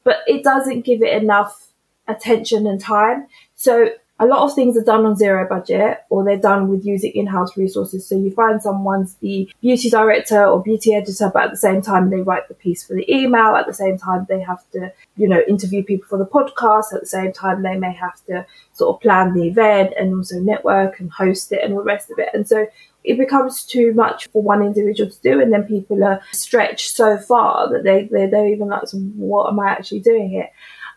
but 0.08 0.20
it 0.26 0.42
doesn't 0.42 0.86
give 0.86 1.02
it 1.02 1.22
enough 1.22 1.68
attention 2.08 2.66
and 2.66 2.80
time. 2.80 3.28
So 3.56 3.90
a 4.20 4.26
lot 4.26 4.40
of 4.40 4.56
things 4.56 4.78
are 4.78 4.84
done 4.86 5.06
on 5.06 5.18
zero 5.18 5.46
budget 5.50 6.00
or 6.10 6.24
they're 6.24 6.38
done 6.38 6.70
with 6.70 6.86
using 6.86 7.12
in-house 7.12 7.58
resources. 7.58 8.08
So 8.08 8.16
you 8.18 8.32
find 8.32 8.64
someone's 8.64 9.16
the 9.16 9.50
beauty 9.60 9.90
director 9.90 10.46
or 10.46 10.64
beauty 10.64 10.96
editor, 10.96 11.30
but 11.34 11.44
at 11.44 11.52
the 11.52 11.58
same 11.58 11.82
time 11.82 12.10
they 12.10 12.22
write 12.22 12.48
the 12.48 12.54
piece 12.54 12.88
for 12.88 12.94
the 12.94 13.06
email. 13.14 13.58
At 13.58 13.68
the 13.68 13.74
same 13.74 13.98
time 13.98 14.26
they 14.30 14.40
have 14.40 14.64
to, 14.72 14.94
you 15.18 15.28
know, 15.28 15.42
interview 15.46 15.84
people 15.84 16.08
for 16.08 16.18
the 16.18 16.26
podcast. 16.26 16.94
At 16.94 17.02
the 17.02 17.06
same 17.08 17.34
time 17.34 17.62
they 17.64 17.78
may 17.78 17.92
have 17.92 18.24
to 18.28 18.46
sort 18.72 18.96
of 18.96 19.02
plan 19.02 19.34
the 19.34 19.46
event 19.50 19.94
and 20.00 20.16
also 20.16 20.40
network 20.40 21.02
and 21.02 21.12
host 21.12 21.52
it 21.52 21.62
and 21.62 21.74
all 21.74 21.80
the 21.80 21.86
rest 21.86 22.10
of 22.10 22.18
it. 22.18 22.30
And 22.34 22.48
so 22.48 22.66
it 23.08 23.18
becomes 23.18 23.64
too 23.64 23.94
much 23.94 24.28
for 24.28 24.42
one 24.42 24.62
individual 24.62 25.10
to 25.10 25.22
do, 25.22 25.40
and 25.42 25.52
then 25.52 25.64
people 25.64 26.04
are 26.04 26.22
stretched 26.32 26.96
so 26.96 27.18
far 27.18 27.72
that 27.72 27.84
they, 27.84 28.04
they 28.12 28.28
they're 28.28 28.48
even 28.48 28.68
like, 28.68 28.84
what 29.16 29.50
am 29.50 29.60
I 29.60 29.70
actually 29.70 30.02
doing 30.02 30.30
here? 30.30 30.50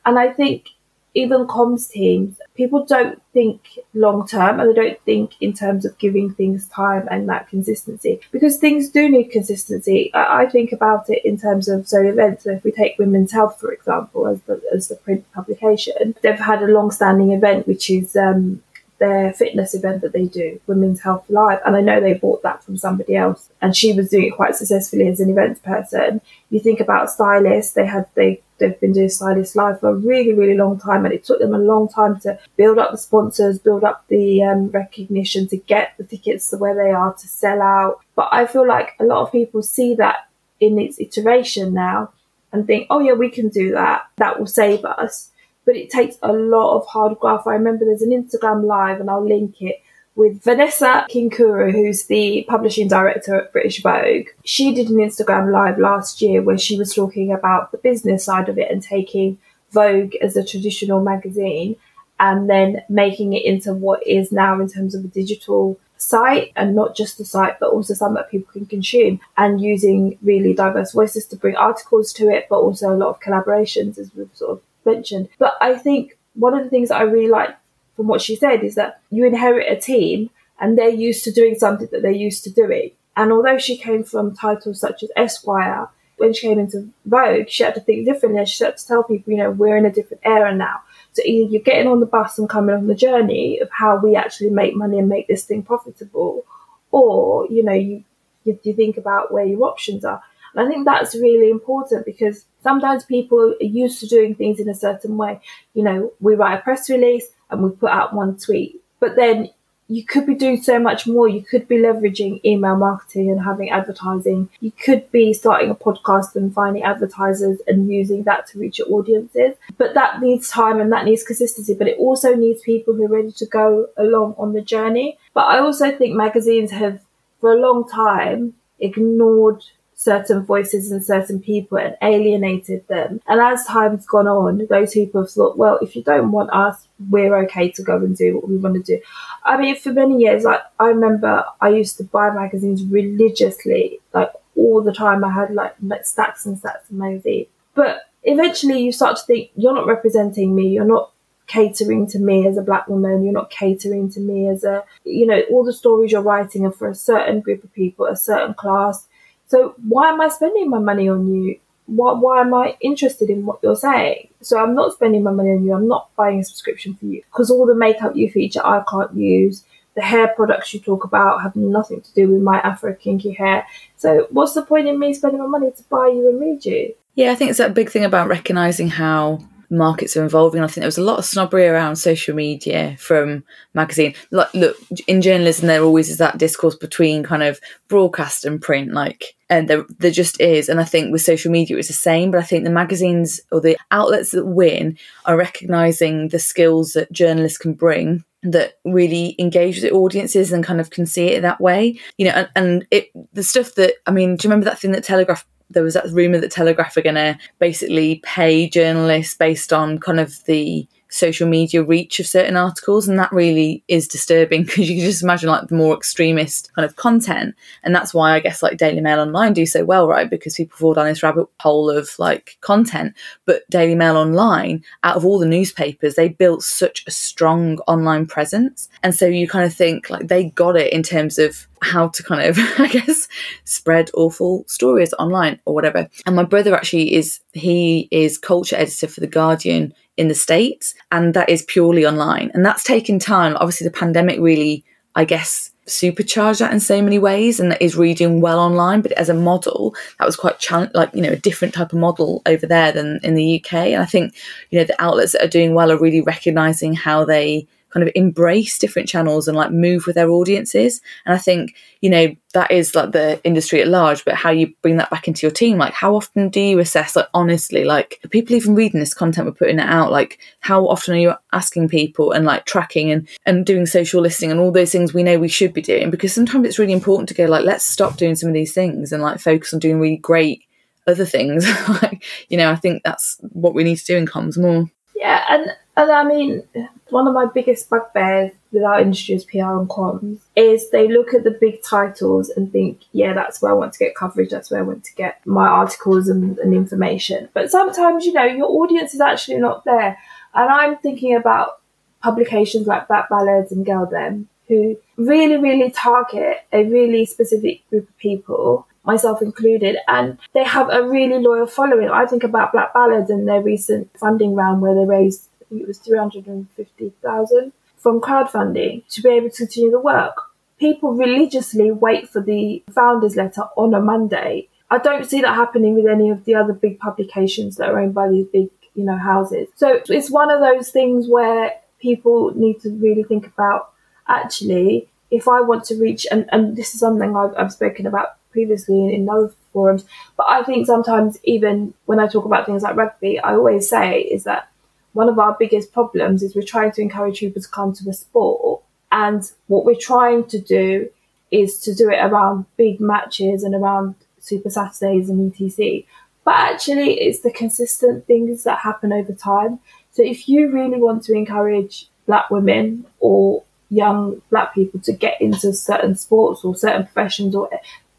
And 0.04 0.18
I 0.18 0.32
think 0.32 0.66
even 1.14 1.46
comms 1.46 1.90
teams, 1.90 2.40
people 2.54 2.84
don't 2.84 3.20
think 3.32 3.60
long 3.94 4.26
term 4.26 4.60
and 4.60 4.70
they 4.70 4.74
don't 4.74 5.00
think 5.02 5.32
in 5.40 5.52
terms 5.52 5.84
of 5.84 5.98
giving 5.98 6.32
things 6.32 6.68
time 6.68 7.08
and 7.10 7.28
that 7.28 7.48
consistency 7.48 8.20
because 8.30 8.58
things 8.58 8.90
do 8.90 9.08
need 9.08 9.24
consistency. 9.30 10.12
I, 10.14 10.42
I 10.42 10.46
think 10.48 10.72
about 10.72 11.10
it 11.10 11.24
in 11.24 11.36
terms 11.36 11.68
of 11.68 11.88
so 11.88 12.00
events. 12.00 12.44
So 12.44 12.52
if 12.52 12.62
we 12.62 12.70
take 12.70 12.98
Women's 12.98 13.32
Health, 13.32 13.58
for 13.60 13.72
example, 13.72 14.28
as 14.28 14.40
the, 14.42 14.60
as 14.72 14.88
the 14.88 14.96
print 14.96 15.24
publication, 15.32 16.14
they've 16.22 16.38
had 16.38 16.62
a 16.62 16.66
long 16.66 16.90
standing 16.90 17.32
event 17.32 17.66
which 17.66 17.90
is 17.90 18.14
um, 18.14 18.62
their 19.00 19.32
fitness 19.32 19.74
event 19.74 20.02
that 20.02 20.12
they 20.12 20.26
do, 20.26 20.60
Women's 20.66 21.00
Health 21.00 21.24
Live. 21.28 21.58
And 21.64 21.74
I 21.74 21.80
know 21.80 22.00
they 22.00 22.14
bought 22.14 22.42
that 22.42 22.62
from 22.62 22.76
somebody 22.76 23.16
else 23.16 23.48
and 23.60 23.74
she 23.74 23.92
was 23.94 24.10
doing 24.10 24.26
it 24.26 24.36
quite 24.36 24.54
successfully 24.54 25.08
as 25.08 25.20
an 25.20 25.30
events 25.30 25.60
person. 25.60 26.20
You 26.50 26.60
think 26.60 26.80
about 26.80 27.10
stylists, 27.10 27.72
they 27.72 27.86
had 27.86 28.06
they 28.14 28.42
they've 28.58 28.78
been 28.78 28.92
doing 28.92 29.08
Stylist 29.08 29.56
Live 29.56 29.80
for 29.80 29.88
a 29.88 29.94
really, 29.94 30.34
really 30.34 30.56
long 30.56 30.78
time 30.78 31.06
and 31.06 31.14
it 31.14 31.24
took 31.24 31.40
them 31.40 31.54
a 31.54 31.58
long 31.58 31.88
time 31.88 32.20
to 32.20 32.38
build 32.56 32.78
up 32.78 32.92
the 32.92 32.98
sponsors, 32.98 33.58
build 33.58 33.84
up 33.84 34.04
the 34.08 34.42
um, 34.44 34.68
recognition 34.68 35.48
to 35.48 35.56
get 35.56 35.94
the 35.96 36.04
tickets 36.04 36.50
to 36.50 36.58
where 36.58 36.74
they 36.74 36.90
are 36.90 37.14
to 37.14 37.26
sell 37.26 37.62
out. 37.62 38.00
But 38.14 38.28
I 38.32 38.46
feel 38.46 38.68
like 38.68 38.96
a 39.00 39.04
lot 39.04 39.22
of 39.22 39.32
people 39.32 39.62
see 39.62 39.94
that 39.94 40.28
in 40.60 40.78
its 40.78 41.00
iteration 41.00 41.72
now 41.72 42.12
and 42.52 42.66
think, 42.66 42.86
oh 42.90 43.00
yeah, 43.00 43.14
we 43.14 43.30
can 43.30 43.48
do 43.48 43.72
that. 43.72 44.02
That 44.18 44.38
will 44.38 44.46
save 44.46 44.84
us 44.84 45.29
but 45.70 45.76
it 45.76 45.88
takes 45.88 46.18
a 46.20 46.32
lot 46.32 46.76
of 46.76 46.86
hard 46.86 47.16
graft. 47.20 47.46
I 47.46 47.52
remember 47.52 47.84
there's 47.84 48.02
an 48.02 48.10
Instagram 48.10 48.64
live, 48.64 48.98
and 48.98 49.08
I'll 49.08 49.24
link 49.24 49.62
it 49.62 49.80
with 50.16 50.42
Vanessa 50.42 51.06
Kingori, 51.08 51.70
who's 51.70 52.06
the 52.06 52.44
publishing 52.48 52.88
director 52.88 53.36
at 53.36 53.52
British 53.52 53.80
Vogue. 53.80 54.26
She 54.44 54.74
did 54.74 54.90
an 54.90 54.96
Instagram 54.96 55.52
live 55.52 55.78
last 55.78 56.20
year 56.22 56.42
where 56.42 56.58
she 56.58 56.76
was 56.76 56.92
talking 56.92 57.32
about 57.32 57.70
the 57.70 57.78
business 57.78 58.24
side 58.24 58.48
of 58.48 58.58
it 58.58 58.68
and 58.68 58.82
taking 58.82 59.38
Vogue 59.70 60.16
as 60.16 60.36
a 60.36 60.44
traditional 60.44 61.04
magazine 61.04 61.76
and 62.18 62.50
then 62.50 62.82
making 62.88 63.34
it 63.34 63.44
into 63.44 63.72
what 63.72 64.04
is 64.04 64.32
now 64.32 64.60
in 64.60 64.68
terms 64.68 64.96
of 64.96 65.04
a 65.04 65.08
digital 65.08 65.78
site 65.98 66.50
and 66.56 66.74
not 66.74 66.96
just 66.96 67.16
the 67.16 67.24
site, 67.24 67.60
but 67.60 67.70
also 67.70 67.94
something 67.94 68.16
that 68.16 68.28
people 68.28 68.52
can 68.52 68.66
consume 68.66 69.20
and 69.36 69.60
using 69.60 70.18
really 70.20 70.52
diverse 70.52 70.90
voices 70.90 71.26
to 71.26 71.36
bring 71.36 71.54
articles 71.54 72.12
to 72.14 72.28
it, 72.28 72.48
but 72.50 72.58
also 72.58 72.92
a 72.92 72.98
lot 72.98 73.10
of 73.10 73.20
collaborations 73.20 73.96
as 73.98 74.10
we've 74.16 74.34
sort 74.34 74.50
of 74.50 74.62
mentioned. 74.84 75.28
But 75.38 75.54
I 75.60 75.74
think 75.76 76.16
one 76.34 76.54
of 76.54 76.64
the 76.64 76.70
things 76.70 76.90
I 76.90 77.02
really 77.02 77.30
like 77.30 77.56
from 77.96 78.06
what 78.06 78.20
she 78.20 78.36
said 78.36 78.64
is 78.64 78.74
that 78.76 79.00
you 79.10 79.24
inherit 79.24 79.70
a 79.70 79.80
team 79.80 80.30
and 80.60 80.76
they're 80.76 80.88
used 80.88 81.24
to 81.24 81.32
doing 81.32 81.54
something 81.54 81.88
that 81.92 82.02
they're 82.02 82.10
used 82.10 82.44
to 82.44 82.50
doing. 82.50 82.92
And 83.16 83.32
although 83.32 83.58
she 83.58 83.76
came 83.76 84.04
from 84.04 84.34
titles 84.34 84.80
such 84.80 85.02
as 85.02 85.10
Esquire, 85.16 85.88
when 86.16 86.34
she 86.34 86.48
came 86.48 86.58
into 86.58 86.88
Vogue, 87.06 87.48
she 87.48 87.62
had 87.62 87.74
to 87.74 87.80
think 87.80 88.04
differently. 88.04 88.44
She 88.44 88.62
had 88.62 88.76
to 88.76 88.86
tell 88.86 89.02
people, 89.02 89.32
you 89.32 89.38
know, 89.38 89.50
we're 89.50 89.76
in 89.76 89.86
a 89.86 89.92
different 89.92 90.22
era 90.24 90.54
now. 90.54 90.82
So 91.12 91.22
either 91.24 91.50
you're 91.50 91.62
getting 91.62 91.88
on 91.88 92.00
the 92.00 92.06
bus 92.06 92.38
and 92.38 92.48
coming 92.48 92.74
on 92.74 92.86
the 92.86 92.94
journey 92.94 93.58
of 93.58 93.70
how 93.70 93.96
we 93.96 94.16
actually 94.16 94.50
make 94.50 94.76
money 94.76 94.98
and 94.98 95.08
make 95.08 95.28
this 95.28 95.44
thing 95.44 95.62
profitable, 95.62 96.44
or 96.90 97.46
you 97.50 97.64
know, 97.64 97.72
you 97.72 98.04
you, 98.44 98.58
you 98.62 98.74
think 98.74 98.96
about 98.96 99.32
where 99.32 99.44
your 99.44 99.64
options 99.64 100.04
are. 100.04 100.22
And 100.54 100.66
I 100.66 100.70
think 100.70 100.84
that's 100.84 101.14
really 101.14 101.50
important 101.50 102.06
because 102.06 102.44
sometimes 102.62 103.04
people 103.04 103.54
are 103.60 103.64
used 103.64 104.00
to 104.00 104.06
doing 104.06 104.34
things 104.34 104.60
in 104.60 104.68
a 104.68 104.74
certain 104.74 105.16
way. 105.16 105.40
You 105.74 105.82
know, 105.82 106.12
we 106.20 106.34
write 106.34 106.58
a 106.58 106.62
press 106.62 106.88
release 106.90 107.26
and 107.50 107.62
we 107.62 107.70
put 107.70 107.90
out 107.90 108.14
one 108.14 108.36
tweet, 108.36 108.80
but 109.00 109.16
then 109.16 109.50
you 109.90 110.04
could 110.04 110.24
be 110.24 110.36
doing 110.36 110.62
so 110.62 110.78
much 110.78 111.08
more. 111.08 111.28
You 111.28 111.42
could 111.42 111.66
be 111.66 111.76
leveraging 111.76 112.44
email 112.44 112.76
marketing 112.76 113.28
and 113.28 113.42
having 113.42 113.70
advertising. 113.70 114.48
You 114.60 114.70
could 114.70 115.10
be 115.10 115.32
starting 115.32 115.68
a 115.68 115.74
podcast 115.74 116.36
and 116.36 116.54
finding 116.54 116.84
advertisers 116.84 117.58
and 117.66 117.90
using 117.90 118.22
that 118.22 118.46
to 118.48 118.60
reach 118.60 118.78
your 118.78 118.88
audiences. 118.92 119.56
But 119.78 119.94
that 119.94 120.20
needs 120.20 120.48
time 120.48 120.80
and 120.80 120.92
that 120.92 121.06
needs 121.06 121.24
consistency. 121.24 121.74
But 121.74 121.88
it 121.88 121.98
also 121.98 122.36
needs 122.36 122.62
people 122.62 122.94
who 122.94 123.06
are 123.06 123.08
ready 123.08 123.32
to 123.32 123.46
go 123.46 123.88
along 123.96 124.36
on 124.38 124.52
the 124.52 124.62
journey. 124.62 125.18
But 125.34 125.46
I 125.46 125.58
also 125.58 125.90
think 125.90 126.14
magazines 126.14 126.70
have, 126.70 127.00
for 127.40 127.52
a 127.52 127.60
long 127.60 127.88
time, 127.88 128.54
ignored 128.78 129.64
certain 130.00 130.42
voices 130.42 130.90
and 130.90 131.04
certain 131.04 131.38
people 131.38 131.76
and 131.76 131.94
alienated 132.00 132.88
them. 132.88 133.20
And 133.26 133.38
as 133.38 133.66
time's 133.66 134.06
gone 134.06 134.26
on, 134.26 134.66
those 134.70 134.94
people 134.94 135.20
have 135.20 135.30
thought, 135.30 135.58
well, 135.58 135.78
if 135.82 135.94
you 135.94 136.02
don't 136.02 136.32
want 136.32 136.48
us, 136.54 136.88
we're 137.10 137.36
okay 137.44 137.70
to 137.72 137.82
go 137.82 137.96
and 137.96 138.16
do 138.16 138.36
what 138.36 138.48
we 138.48 138.56
want 138.56 138.76
to 138.76 138.82
do. 138.82 138.98
I 139.44 139.58
mean, 139.58 139.76
for 139.76 139.92
many 139.92 140.22
years, 140.22 140.42
like 140.42 140.62
I 140.78 140.86
remember 140.86 141.44
I 141.60 141.68
used 141.68 141.98
to 141.98 142.04
buy 142.04 142.30
magazines 142.30 142.82
religiously, 142.82 144.00
like 144.14 144.32
all 144.56 144.82
the 144.82 144.94
time. 144.94 145.22
I 145.22 145.34
had 145.34 145.52
like, 145.54 145.74
stacks 146.06 146.46
and 146.46 146.56
stacks 146.58 146.88
of 146.88 146.96
magazines. 146.96 147.48
But 147.74 148.10
eventually 148.22 148.82
you 148.82 148.92
start 148.92 149.18
to 149.18 149.22
think, 149.26 149.50
you're 149.54 149.74
not 149.74 149.86
representing 149.86 150.54
me, 150.54 150.68
you're 150.68 150.86
not 150.86 151.12
catering 151.46 152.06
to 152.06 152.18
me 152.18 152.46
as 152.46 152.56
a 152.56 152.62
black 152.62 152.88
woman, 152.88 153.22
you're 153.22 153.34
not 153.34 153.50
catering 153.50 154.10
to 154.12 154.20
me 154.20 154.48
as 154.48 154.64
a, 154.64 154.82
you 155.04 155.26
know, 155.26 155.42
all 155.50 155.62
the 155.62 155.74
stories 155.74 156.10
you're 156.10 156.22
writing 156.22 156.64
are 156.64 156.72
for 156.72 156.88
a 156.88 156.94
certain 156.94 157.40
group 157.40 157.62
of 157.62 157.74
people, 157.74 158.06
a 158.06 158.16
certain 158.16 158.54
class 158.54 159.06
so 159.50 159.74
why 159.88 160.10
am 160.10 160.20
I 160.20 160.28
spending 160.28 160.70
my 160.70 160.78
money 160.78 161.08
on 161.08 161.26
you? 161.26 161.58
Why, 161.86 162.12
why 162.12 162.40
am 162.40 162.54
I 162.54 162.76
interested 162.80 163.30
in 163.30 163.44
what 163.44 163.58
you're 163.64 163.74
saying? 163.74 164.28
So 164.42 164.56
I'm 164.56 164.76
not 164.76 164.92
spending 164.92 165.24
my 165.24 165.32
money 165.32 165.50
on 165.50 165.64
you. 165.64 165.74
I'm 165.74 165.88
not 165.88 166.08
buying 166.14 166.38
a 166.38 166.44
subscription 166.44 166.94
for 166.94 167.06
you 167.06 167.22
because 167.26 167.50
all 167.50 167.66
the 167.66 167.74
makeup 167.74 168.14
you 168.14 168.30
feature 168.30 168.64
I 168.64 168.84
can't 168.88 169.12
use. 169.12 169.64
The 169.96 170.02
hair 170.02 170.28
products 170.28 170.72
you 170.72 170.78
talk 170.78 171.02
about 171.02 171.42
have 171.42 171.56
nothing 171.56 172.00
to 172.00 172.14
do 172.14 172.28
with 172.28 172.42
my 172.42 172.60
Afro 172.60 172.94
kinky 172.94 173.32
hair. 173.32 173.66
So 173.96 174.28
what's 174.30 174.54
the 174.54 174.62
point 174.62 174.86
in 174.86 175.00
me 175.00 175.12
spending 175.14 175.40
my 175.40 175.48
money 175.48 175.72
to 175.72 175.82
buy 175.90 176.06
you 176.06 176.28
and 176.28 176.40
read 176.40 176.64
you? 176.64 176.94
Yeah, 177.16 177.32
I 177.32 177.34
think 177.34 177.50
it's 177.50 177.58
that 177.58 177.74
big 177.74 177.90
thing 177.90 178.04
about 178.04 178.28
recognizing 178.28 178.88
how 178.88 179.40
markets 179.70 180.16
are 180.16 180.24
evolving. 180.24 180.62
I 180.62 180.66
think 180.66 180.82
there 180.82 180.86
was 180.86 180.98
a 180.98 181.02
lot 181.02 181.18
of 181.18 181.24
snobbery 181.24 181.66
around 181.66 181.96
social 181.96 182.34
media 182.34 182.96
from 182.98 183.44
magazine. 183.74 184.14
Like, 184.30 184.52
look, 184.52 184.76
in 185.06 185.22
journalism, 185.22 185.68
there 185.68 185.82
always 185.82 186.10
is 186.10 186.18
that 186.18 186.38
discourse 186.38 186.74
between 186.74 187.22
kind 187.22 187.42
of 187.42 187.60
broadcast 187.88 188.44
and 188.44 188.60
print, 188.60 188.92
like, 188.92 189.36
and 189.48 189.68
there, 189.68 189.84
there 189.98 190.10
just 190.10 190.40
is. 190.40 190.68
And 190.68 190.80
I 190.80 190.84
think 190.84 191.12
with 191.12 191.22
social 191.22 191.50
media, 191.50 191.76
it's 191.76 191.88
the 191.88 191.94
same. 191.94 192.30
But 192.30 192.40
I 192.40 192.44
think 192.44 192.64
the 192.64 192.70
magazines 192.70 193.40
or 193.52 193.60
the 193.60 193.78
outlets 193.90 194.32
that 194.32 194.46
win 194.46 194.98
are 195.24 195.36
recognizing 195.36 196.28
the 196.28 196.38
skills 196.38 196.92
that 196.92 197.12
journalists 197.12 197.58
can 197.58 197.74
bring 197.74 198.24
that 198.42 198.78
really 198.84 199.36
engage 199.38 199.76
with 199.76 199.82
the 199.82 199.90
audiences 199.90 200.50
and 200.52 200.64
kind 200.64 200.80
of 200.80 200.88
can 200.88 201.04
see 201.04 201.26
it 201.26 201.42
that 201.42 201.60
way 201.60 201.98
you 202.16 202.24
know 202.24 202.30
and, 202.30 202.48
and 202.56 202.86
it 202.90 203.10
the 203.34 203.42
stuff 203.42 203.74
that 203.74 203.92
i 204.06 204.10
mean 204.10 204.34
do 204.34 204.46
you 204.46 204.50
remember 204.50 204.64
that 204.64 204.78
thing 204.78 204.92
that 204.92 205.04
telegraph 205.04 205.44
there 205.70 205.82
was 205.82 205.94
that 205.94 206.10
rumor 206.10 206.38
that 206.38 206.50
Telegraph 206.50 206.96
are 206.96 207.02
going 207.02 207.14
to 207.14 207.38
basically 207.58 208.20
pay 208.24 208.68
journalists 208.68 209.34
based 209.34 209.72
on 209.72 209.98
kind 209.98 210.20
of 210.20 210.44
the 210.44 210.86
social 211.10 211.48
media 211.48 211.82
reach 211.82 212.20
of 212.20 212.26
certain 212.26 212.56
articles 212.56 213.08
and 213.08 213.18
that 213.18 213.32
really 213.32 213.82
is 213.88 214.08
disturbing 214.08 214.62
because 214.64 214.88
you 214.88 214.96
can 214.96 215.04
just 215.04 215.22
imagine 215.22 215.48
like 215.48 215.68
the 215.68 215.74
more 215.74 215.96
extremist 215.96 216.72
kind 216.74 216.84
of 216.84 216.96
content. 216.96 217.54
And 217.82 217.94
that's 217.94 218.14
why 218.14 218.32
i 218.32 218.40
guess 218.40 218.62
like 218.62 218.78
daily 218.78 219.00
mail 219.00 219.20
online 219.20 219.52
do 219.52 219.66
so 219.66 219.84
well 219.84 220.08
right? 220.08 220.30
Because 220.30 220.54
people 220.54 220.76
fall 220.76 220.94
down 220.94 221.06
this 221.06 221.22
rabbit 221.22 221.46
hole 221.60 221.90
of 221.90 222.10
like 222.18 222.56
content. 222.60 223.14
But 223.44 223.68
daily 223.70 223.94
mail 223.94 224.16
online 224.16 224.84
out 225.02 225.16
of 225.16 225.24
all 225.24 225.38
the 225.38 225.46
newspapers 225.46 226.14
they 226.14 226.28
built 226.28 226.62
such 226.62 227.04
a 227.06 227.10
strong 227.10 227.78
online 227.86 228.26
presence. 228.26 228.88
And 229.02 229.14
so 229.14 229.26
you 229.26 229.48
kind 229.48 229.64
of 229.64 229.74
think 229.74 230.10
like 230.10 230.28
they 230.28 230.50
got 230.50 230.76
it 230.76 230.92
in 230.92 231.02
terms 231.02 231.38
of 231.38 231.66
how 231.82 232.08
to 232.08 232.22
kind 232.22 232.48
of, 232.48 232.58
I 232.78 232.88
guess, 232.88 233.28
spread 233.64 234.10
awful 234.14 234.64
stories 234.66 235.12
online 235.18 235.60
or 235.64 235.74
whatever. 235.74 236.08
And 236.26 236.36
my 236.36 236.44
brother 236.44 236.74
actually 236.74 237.14
is, 237.14 237.40
he 237.52 238.08
is 238.10 238.38
culture 238.38 238.76
editor 238.76 239.08
for 239.08 239.20
The 239.20 239.26
Guardian 239.26 239.94
in 240.16 240.28
the 240.28 240.34
States, 240.34 240.94
and 241.10 241.34
that 241.34 241.48
is 241.48 241.62
purely 241.62 242.04
online. 242.04 242.50
And 242.54 242.64
that's 242.64 242.84
taken 242.84 243.18
time. 243.18 243.56
Obviously, 243.56 243.86
the 243.86 243.92
pandemic 243.92 244.38
really, 244.40 244.84
I 245.14 245.24
guess, 245.24 245.70
supercharged 245.86 246.60
that 246.60 246.72
in 246.72 246.80
so 246.80 247.02
many 247.02 247.18
ways 247.18 247.58
and 247.58 247.72
that 247.72 247.82
is 247.82 247.96
really 247.96 248.14
doing 248.14 248.40
well 248.40 248.60
online 248.60 249.00
but 249.00 249.12
as 249.12 249.28
a 249.28 249.34
model 249.34 249.94
that 250.18 250.24
was 250.24 250.36
quite 250.36 250.58
challenge 250.58 250.90
like 250.94 251.12
you 251.14 251.20
know 251.20 251.30
a 251.32 251.36
different 251.36 251.74
type 251.74 251.92
of 251.92 251.98
model 251.98 252.42
over 252.46 252.66
there 252.66 252.92
than 252.92 253.18
in 253.22 253.34
the 253.34 253.60
UK 253.60 253.72
and 253.74 254.02
I 254.02 254.06
think 254.06 254.34
you 254.70 254.78
know 254.78 254.84
the 254.84 255.02
outlets 255.02 255.32
that 255.32 255.44
are 255.44 255.48
doing 255.48 255.74
well 255.74 255.90
are 255.90 255.98
really 255.98 256.20
recognizing 256.20 256.94
how 256.94 257.24
they 257.24 257.66
kind 257.90 258.06
of 258.06 258.12
embrace 258.14 258.78
different 258.78 259.08
channels 259.08 259.48
and 259.48 259.56
like 259.56 259.70
move 259.70 260.06
with 260.06 260.14
their 260.14 260.30
audiences. 260.30 261.00
And 261.26 261.34
I 261.34 261.38
think, 261.38 261.74
you 262.00 262.10
know, 262.10 262.34
that 262.52 262.70
is 262.70 262.94
like 262.94 263.12
the 263.12 263.40
industry 263.44 263.80
at 263.80 263.88
large, 263.88 264.24
but 264.24 264.34
how 264.34 264.50
you 264.50 264.72
bring 264.82 264.96
that 264.96 265.10
back 265.10 265.28
into 265.28 265.46
your 265.46 265.52
team, 265.52 265.78
like 265.78 265.92
how 265.92 266.16
often 266.16 266.48
do 266.48 266.60
you 266.60 266.78
assess, 266.78 267.14
like 267.14 267.28
honestly, 267.34 267.84
like 267.84 268.20
people 268.30 268.56
even 268.56 268.74
reading 268.74 269.00
this 269.00 269.14
content 269.14 269.46
we're 269.46 269.52
putting 269.52 269.78
it 269.78 269.88
out, 269.88 270.10
like 270.10 270.38
how 270.60 270.86
often 270.86 271.14
are 271.14 271.18
you 271.18 271.34
asking 271.52 271.88
people 271.88 272.32
and 272.32 272.44
like 272.44 272.64
tracking 272.64 273.10
and, 273.10 273.28
and 273.46 273.66
doing 273.66 273.86
social 273.86 274.20
listening 274.20 274.50
and 274.50 274.60
all 274.60 274.72
those 274.72 274.92
things 274.92 275.14
we 275.14 275.22
know 275.22 275.38
we 275.38 275.48
should 275.48 275.72
be 275.72 275.82
doing? 275.82 276.10
Because 276.10 276.32
sometimes 276.32 276.66
it's 276.66 276.78
really 276.78 276.92
important 276.92 277.28
to 277.28 277.34
go 277.34 277.46
like, 277.46 277.64
let's 277.64 277.84
stop 277.84 278.16
doing 278.16 278.34
some 278.34 278.48
of 278.48 278.54
these 278.54 278.74
things 278.74 279.12
and 279.12 279.22
like 279.22 279.40
focus 279.40 279.72
on 279.72 279.80
doing 279.80 280.00
really 280.00 280.16
great 280.16 280.64
other 281.06 281.24
things. 281.24 281.66
like, 282.02 282.24
you 282.48 282.56
know, 282.56 282.70
I 282.70 282.76
think 282.76 283.02
that's 283.04 283.38
what 283.52 283.74
we 283.74 283.84
need 283.84 283.96
to 283.96 284.04
do 284.04 284.16
in 284.16 284.26
comms 284.26 284.58
more. 284.58 284.90
Yeah, 285.14 285.44
and 285.48 285.70
and 286.00 286.10
I 286.10 286.24
mean, 286.24 286.62
one 287.10 287.26
of 287.26 287.34
my 287.34 287.46
biggest 287.46 287.90
bugbears 287.90 288.52
with 288.72 288.82
our 288.82 289.00
industry 289.00 289.34
as 289.34 289.44
PR 289.44 289.78
and 289.78 289.88
comms 289.88 290.38
is 290.56 290.90
they 290.90 291.08
look 291.08 291.34
at 291.34 291.44
the 291.44 291.50
big 291.50 291.82
titles 291.82 292.48
and 292.50 292.72
think, 292.72 293.02
yeah, 293.12 293.34
that's 293.34 293.60
where 293.60 293.72
I 293.72 293.74
want 293.74 293.92
to 293.92 293.98
get 293.98 294.14
coverage, 294.14 294.50
that's 294.50 294.70
where 294.70 294.80
I 294.80 294.84
want 294.84 295.04
to 295.04 295.14
get 295.14 295.44
my 295.46 295.66
articles 295.66 296.28
and, 296.28 296.58
and 296.58 296.72
information. 296.72 297.48
But 297.52 297.70
sometimes, 297.70 298.24
you 298.24 298.32
know, 298.32 298.44
your 298.44 298.70
audience 298.70 299.12
is 299.12 299.20
actually 299.20 299.58
not 299.58 299.84
there. 299.84 300.16
And 300.54 300.70
I'm 300.70 300.96
thinking 300.98 301.34
about 301.34 301.80
publications 302.22 302.86
like 302.86 303.08
Black 303.08 303.28
Ballads 303.28 303.70
and 303.70 303.84
Girl 303.84 304.06
Dem, 304.06 304.48
who 304.68 304.96
really, 305.16 305.58
really 305.58 305.90
target 305.90 306.58
a 306.72 306.84
really 306.84 307.26
specific 307.26 307.88
group 307.90 308.08
of 308.08 308.18
people 308.18 308.86
myself 309.04 309.42
included, 309.42 309.96
and 310.08 310.38
they 310.52 310.64
have 310.64 310.88
a 310.90 311.02
really 311.02 311.42
loyal 311.42 311.66
following. 311.66 312.08
I 312.10 312.26
think 312.26 312.44
about 312.44 312.72
Black 312.72 312.92
Ballads 312.92 313.30
and 313.30 313.48
their 313.48 313.62
recent 313.62 314.10
funding 314.18 314.54
round 314.54 314.82
where 314.82 314.94
they 314.94 315.04
raised, 315.04 315.48
think 315.70 315.82
it 315.82 315.88
was 315.88 315.98
350,000 315.98 317.72
from 317.96 318.20
crowdfunding 318.20 319.06
to 319.08 319.22
be 319.22 319.30
able 319.30 319.50
to 319.50 319.56
continue 319.56 319.90
the 319.90 319.98
work. 319.98 320.36
People 320.78 321.14
religiously 321.14 321.90
wait 321.90 322.28
for 322.28 322.42
the 322.42 322.82
founders 322.90 323.36
letter 323.36 323.62
on 323.76 323.94
a 323.94 324.00
Monday. 324.00 324.68
I 324.90 324.98
don't 324.98 325.28
see 325.28 325.40
that 325.42 325.54
happening 325.54 325.94
with 325.94 326.06
any 326.06 326.30
of 326.30 326.44
the 326.44 326.54
other 326.54 326.72
big 326.72 326.98
publications 326.98 327.76
that 327.76 327.90
are 327.90 328.00
owned 328.00 328.14
by 328.14 328.28
these 328.28 328.46
big, 328.46 328.70
you 328.94 329.04
know, 329.04 329.16
houses. 329.16 329.68
So 329.76 330.00
it's 330.08 330.30
one 330.30 330.50
of 330.50 330.60
those 330.60 330.90
things 330.90 331.28
where 331.28 331.72
people 332.00 332.52
need 332.54 332.80
to 332.80 332.90
really 332.90 333.22
think 333.22 333.46
about 333.46 333.92
actually 334.26 335.08
if 335.30 335.46
I 335.46 335.60
want 335.60 335.84
to 335.84 335.96
reach, 335.96 336.26
and, 336.30 336.48
and 336.50 336.76
this 336.76 336.94
is 336.94 337.00
something 337.00 337.36
I've, 337.36 337.54
I've 337.56 337.72
spoken 337.72 338.06
about 338.06 338.36
previously 338.50 338.98
in, 338.98 339.10
in 339.10 339.28
other 339.28 339.52
forums. 339.72 340.04
But 340.36 340.46
I 340.48 340.62
think 340.62 340.86
sometimes 340.86 341.38
even 341.44 341.94
when 342.06 342.18
I 342.18 342.26
talk 342.26 342.44
about 342.44 342.66
things 342.66 342.82
like 342.82 342.96
rugby, 342.96 343.38
I 343.38 343.54
always 343.54 343.88
say 343.88 344.20
is 344.20 344.44
that 344.44 344.69
one 345.12 345.28
of 345.28 345.38
our 345.38 345.56
biggest 345.58 345.92
problems 345.92 346.42
is 346.42 346.54
we're 346.54 346.62
trying 346.62 346.92
to 346.92 347.02
encourage 347.02 347.40
people 347.40 347.62
to 347.62 347.68
come 347.68 347.92
to 347.94 348.04
the 348.04 348.14
sport. 348.14 348.82
And 349.12 349.42
what 349.66 349.84
we're 349.84 349.96
trying 349.96 350.44
to 350.48 350.60
do 350.60 351.10
is 351.50 351.80
to 351.80 351.94
do 351.94 352.10
it 352.10 352.18
around 352.18 352.66
big 352.76 353.00
matches 353.00 353.64
and 353.64 353.74
around 353.74 354.14
Super 354.38 354.70
Saturdays 354.70 355.28
and 355.28 355.52
ETC. 355.52 356.06
But 356.44 356.54
actually, 356.54 357.20
it's 357.20 357.40
the 357.40 357.50
consistent 357.50 358.26
things 358.26 358.64
that 358.64 358.78
happen 358.78 359.12
over 359.12 359.32
time. 359.32 359.80
So 360.12 360.22
if 360.22 360.48
you 360.48 360.70
really 360.70 360.98
want 360.98 361.24
to 361.24 361.34
encourage 361.34 362.08
black 362.26 362.50
women 362.50 363.04
or 363.18 363.64
young 363.90 364.40
black 364.50 364.72
people 364.72 365.00
to 365.00 365.12
get 365.12 365.40
into 365.40 365.72
certain 365.72 366.14
sports 366.14 366.64
or 366.64 366.76
certain 366.76 367.04
professions 367.04 367.54
or 367.54 367.68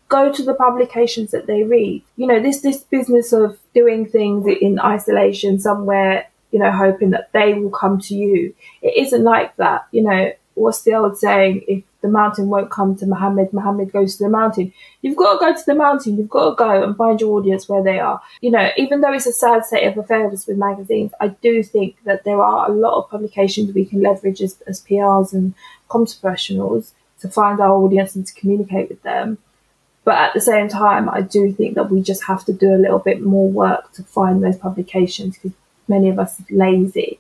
go 0.10 0.32
to 0.32 0.44
the 0.44 0.54
publications 0.54 1.32
that 1.32 1.48
they 1.48 1.64
read. 1.64 2.04
You 2.18 2.28
know, 2.28 2.42
this 2.42 2.62
this 2.62 2.84
business 2.84 3.32
of 3.32 3.58
doing 3.74 4.06
things 4.06 4.46
in 4.62 4.80
isolation 4.80 5.60
somewhere, 5.60 6.28
you 6.52 6.60
know, 6.60 6.72
hoping 6.72 7.12
that 7.12 7.32
they 7.32 7.54
will 7.54 7.70
come 7.70 8.00
to 8.00 8.16
you. 8.16 8.54
It 8.82 9.06
isn't 9.06 9.24
like 9.24 9.56
that. 9.58 9.88
You 9.92 10.04
know, 10.04 10.34
what's 10.56 10.82
the 10.84 10.94
old 10.94 11.18
saying? 11.18 11.64
If 11.68 11.84
the 12.02 12.08
mountain 12.08 12.50
won't 12.50 12.72
come 12.72 12.96
to 12.98 13.06
Muhammad, 13.06 13.54
Muhammad 13.54 13.92
goes 13.92 14.18
to 14.18 14.24
the 14.24 14.30
mountain. 14.30 14.74
You've 15.02 15.18
got 15.18 15.34
to 15.34 15.40
go 15.40 15.54
to 15.54 15.66
the 15.66 15.76
mountain. 15.76 16.18
You've 16.18 16.30
got 16.30 16.50
to 16.50 16.56
go 16.56 16.84
and 16.84 16.98
find 16.98 17.20
your 17.22 17.38
audience 17.38 17.70
where 17.70 17.84
they 17.84 18.00
are. 18.00 18.22
You 18.42 18.52
know, 18.52 18.70
even 18.78 19.02
though 19.02 19.14
it's 19.14 19.28
a 19.28 19.34
sad 19.34 19.66
state 19.66 19.86
of 19.88 19.98
affairs 19.98 20.48
with 20.48 20.58
magazines, 20.58 21.12
I 21.20 21.30
do 21.30 21.64
think 21.64 21.96
that 22.06 22.24
there 22.24 22.42
are 22.42 22.70
a 22.70 22.74
lot 22.74 22.98
of 22.98 23.10
publications 23.10 23.74
we 23.74 23.86
can 23.86 24.02
leverage 24.02 24.42
as, 24.42 24.62
as 24.68 24.84
PRs 24.84 25.34
and 25.34 25.54
comms 25.90 26.20
professionals 26.20 26.94
to 27.20 27.30
find 27.30 27.60
our 27.60 27.72
audience 27.72 28.16
and 28.16 28.26
to 28.26 28.34
communicate 28.34 28.90
with 28.90 29.04
them. 29.04 29.38
But 30.04 30.16
at 30.16 30.34
the 30.34 30.42
same 30.42 30.68
time, 30.68 31.08
I 31.08 31.22
do 31.22 31.54
think 31.54 31.76
that 31.76 31.92
we 31.92 32.02
just 32.02 32.24
have 32.24 32.44
to 32.46 32.54
do 32.54 32.74
a 32.74 32.82
little 32.82 32.98
bit 32.98 33.22
more 33.22 33.48
work 33.48 33.92
to 33.94 34.04
find 34.04 34.44
those 34.44 34.58
publications 34.58 35.38
because 35.38 35.56
many 35.92 36.10
of 36.10 36.18
us 36.18 36.42
lazy. 36.50 37.20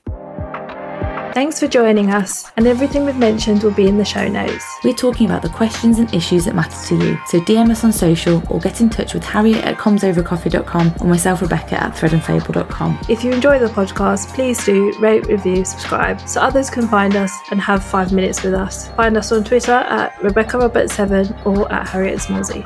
Thanks 1.33 1.61
for 1.61 1.67
joining 1.67 2.11
us, 2.11 2.51
and 2.57 2.67
everything 2.67 3.05
we've 3.05 3.15
mentioned 3.15 3.63
will 3.63 3.71
be 3.71 3.87
in 3.87 3.97
the 3.97 4.03
show 4.03 4.27
notes. 4.27 4.65
We're 4.83 4.93
talking 4.93 5.27
about 5.27 5.41
the 5.41 5.47
questions 5.47 5.97
and 5.97 6.13
issues 6.13 6.43
that 6.43 6.55
matter 6.55 6.75
to 6.87 6.95
you, 6.95 7.17
so 7.25 7.39
DM 7.39 7.71
us 7.71 7.85
on 7.85 7.93
social 7.93 8.43
or 8.49 8.59
get 8.59 8.81
in 8.81 8.89
touch 8.89 9.13
with 9.13 9.23
Harriet 9.23 9.63
at 9.63 9.77
commsovercoffee.com 9.77 10.95
or 10.99 11.07
myself, 11.07 11.41
Rebecca, 11.41 11.81
at 11.81 11.93
threadandfable.com. 11.93 12.99
If 13.07 13.23
you 13.23 13.31
enjoy 13.31 13.59
the 13.59 13.67
podcast, 13.67 14.33
please 14.33 14.65
do 14.65 14.91
rate, 14.99 15.25
review, 15.27 15.63
subscribe 15.63 16.19
so 16.27 16.41
others 16.41 16.69
can 16.69 16.85
find 16.89 17.15
us 17.15 17.31
and 17.49 17.61
have 17.61 17.81
five 17.81 18.11
minutes 18.11 18.43
with 18.43 18.53
us. 18.53 18.89
Find 18.89 19.15
us 19.15 19.31
on 19.31 19.45
Twitter 19.45 19.71
at 19.71 20.21
Rebecca 20.21 20.57
Robert7 20.57 21.45
or 21.45 21.71
at 21.71 21.87
Harriet 21.87 22.19
Smallsy. 22.19 22.61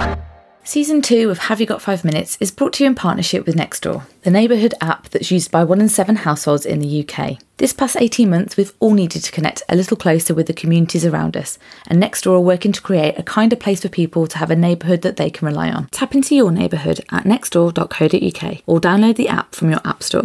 Season 0.68 1.00
2 1.00 1.30
of 1.30 1.38
Have 1.38 1.62
You 1.62 1.68
Got 1.68 1.84
5 1.84 2.04
Minutes 2.04 2.40
is 2.40 2.50
brought 2.50 2.74
to 2.74 2.84
you 2.84 2.90
in 2.90 2.96
partnership 2.96 3.46
with 3.46 3.56
Nextdoor, 3.56 4.08
the 4.24 4.32
neighbourhood 4.32 4.74
app 4.82 5.08
that's 5.10 5.30
used 5.30 5.52
by 5.52 5.64
one 5.64 5.80
in 5.80 5.88
seven 5.88 6.16
households 6.16 6.66
in 6.66 6.80
the 6.80 7.08
UK. 7.08 7.38
This 7.58 7.72
past 7.72 7.96
18 8.00 8.28
months, 8.28 8.58
we've 8.58 8.74
all 8.80 8.96
needed 8.96 9.24
to 9.24 9.32
connect 9.32 9.62
a 9.70 9.76
little 9.76 9.96
closer 9.96 10.34
with 10.34 10.48
the 10.48 10.54
communities 10.54 11.06
around 11.06 11.38
us, 11.38 11.60
and 11.86 12.02
Nextdoor 12.02 12.38
are 12.38 12.40
working 12.40 12.72
to 12.72 12.82
create 12.82 13.14
a 13.16 13.22
kinder 13.22 13.56
place 13.56 13.84
for 13.84 13.90
people 13.90 14.26
to 14.26 14.40
have 14.40 14.50
a 14.50 14.56
neighbourhood 14.56 15.04
that 15.04 15.18
they 15.18 15.30
can 15.30 15.46
rely 15.46 15.70
on. 15.70 15.86
Tap 15.92 16.16
into 16.16 16.36
your 16.36 16.52
neighbourhood 16.52 17.00
at 17.12 17.26
nextdoor.co.uk 17.26 18.62
or 18.66 18.82
download 18.82 19.18
the 19.18 19.30
app 19.30 19.54
from 19.54 19.70
your 19.70 19.82
App 19.86 20.02
Store. 20.02 20.24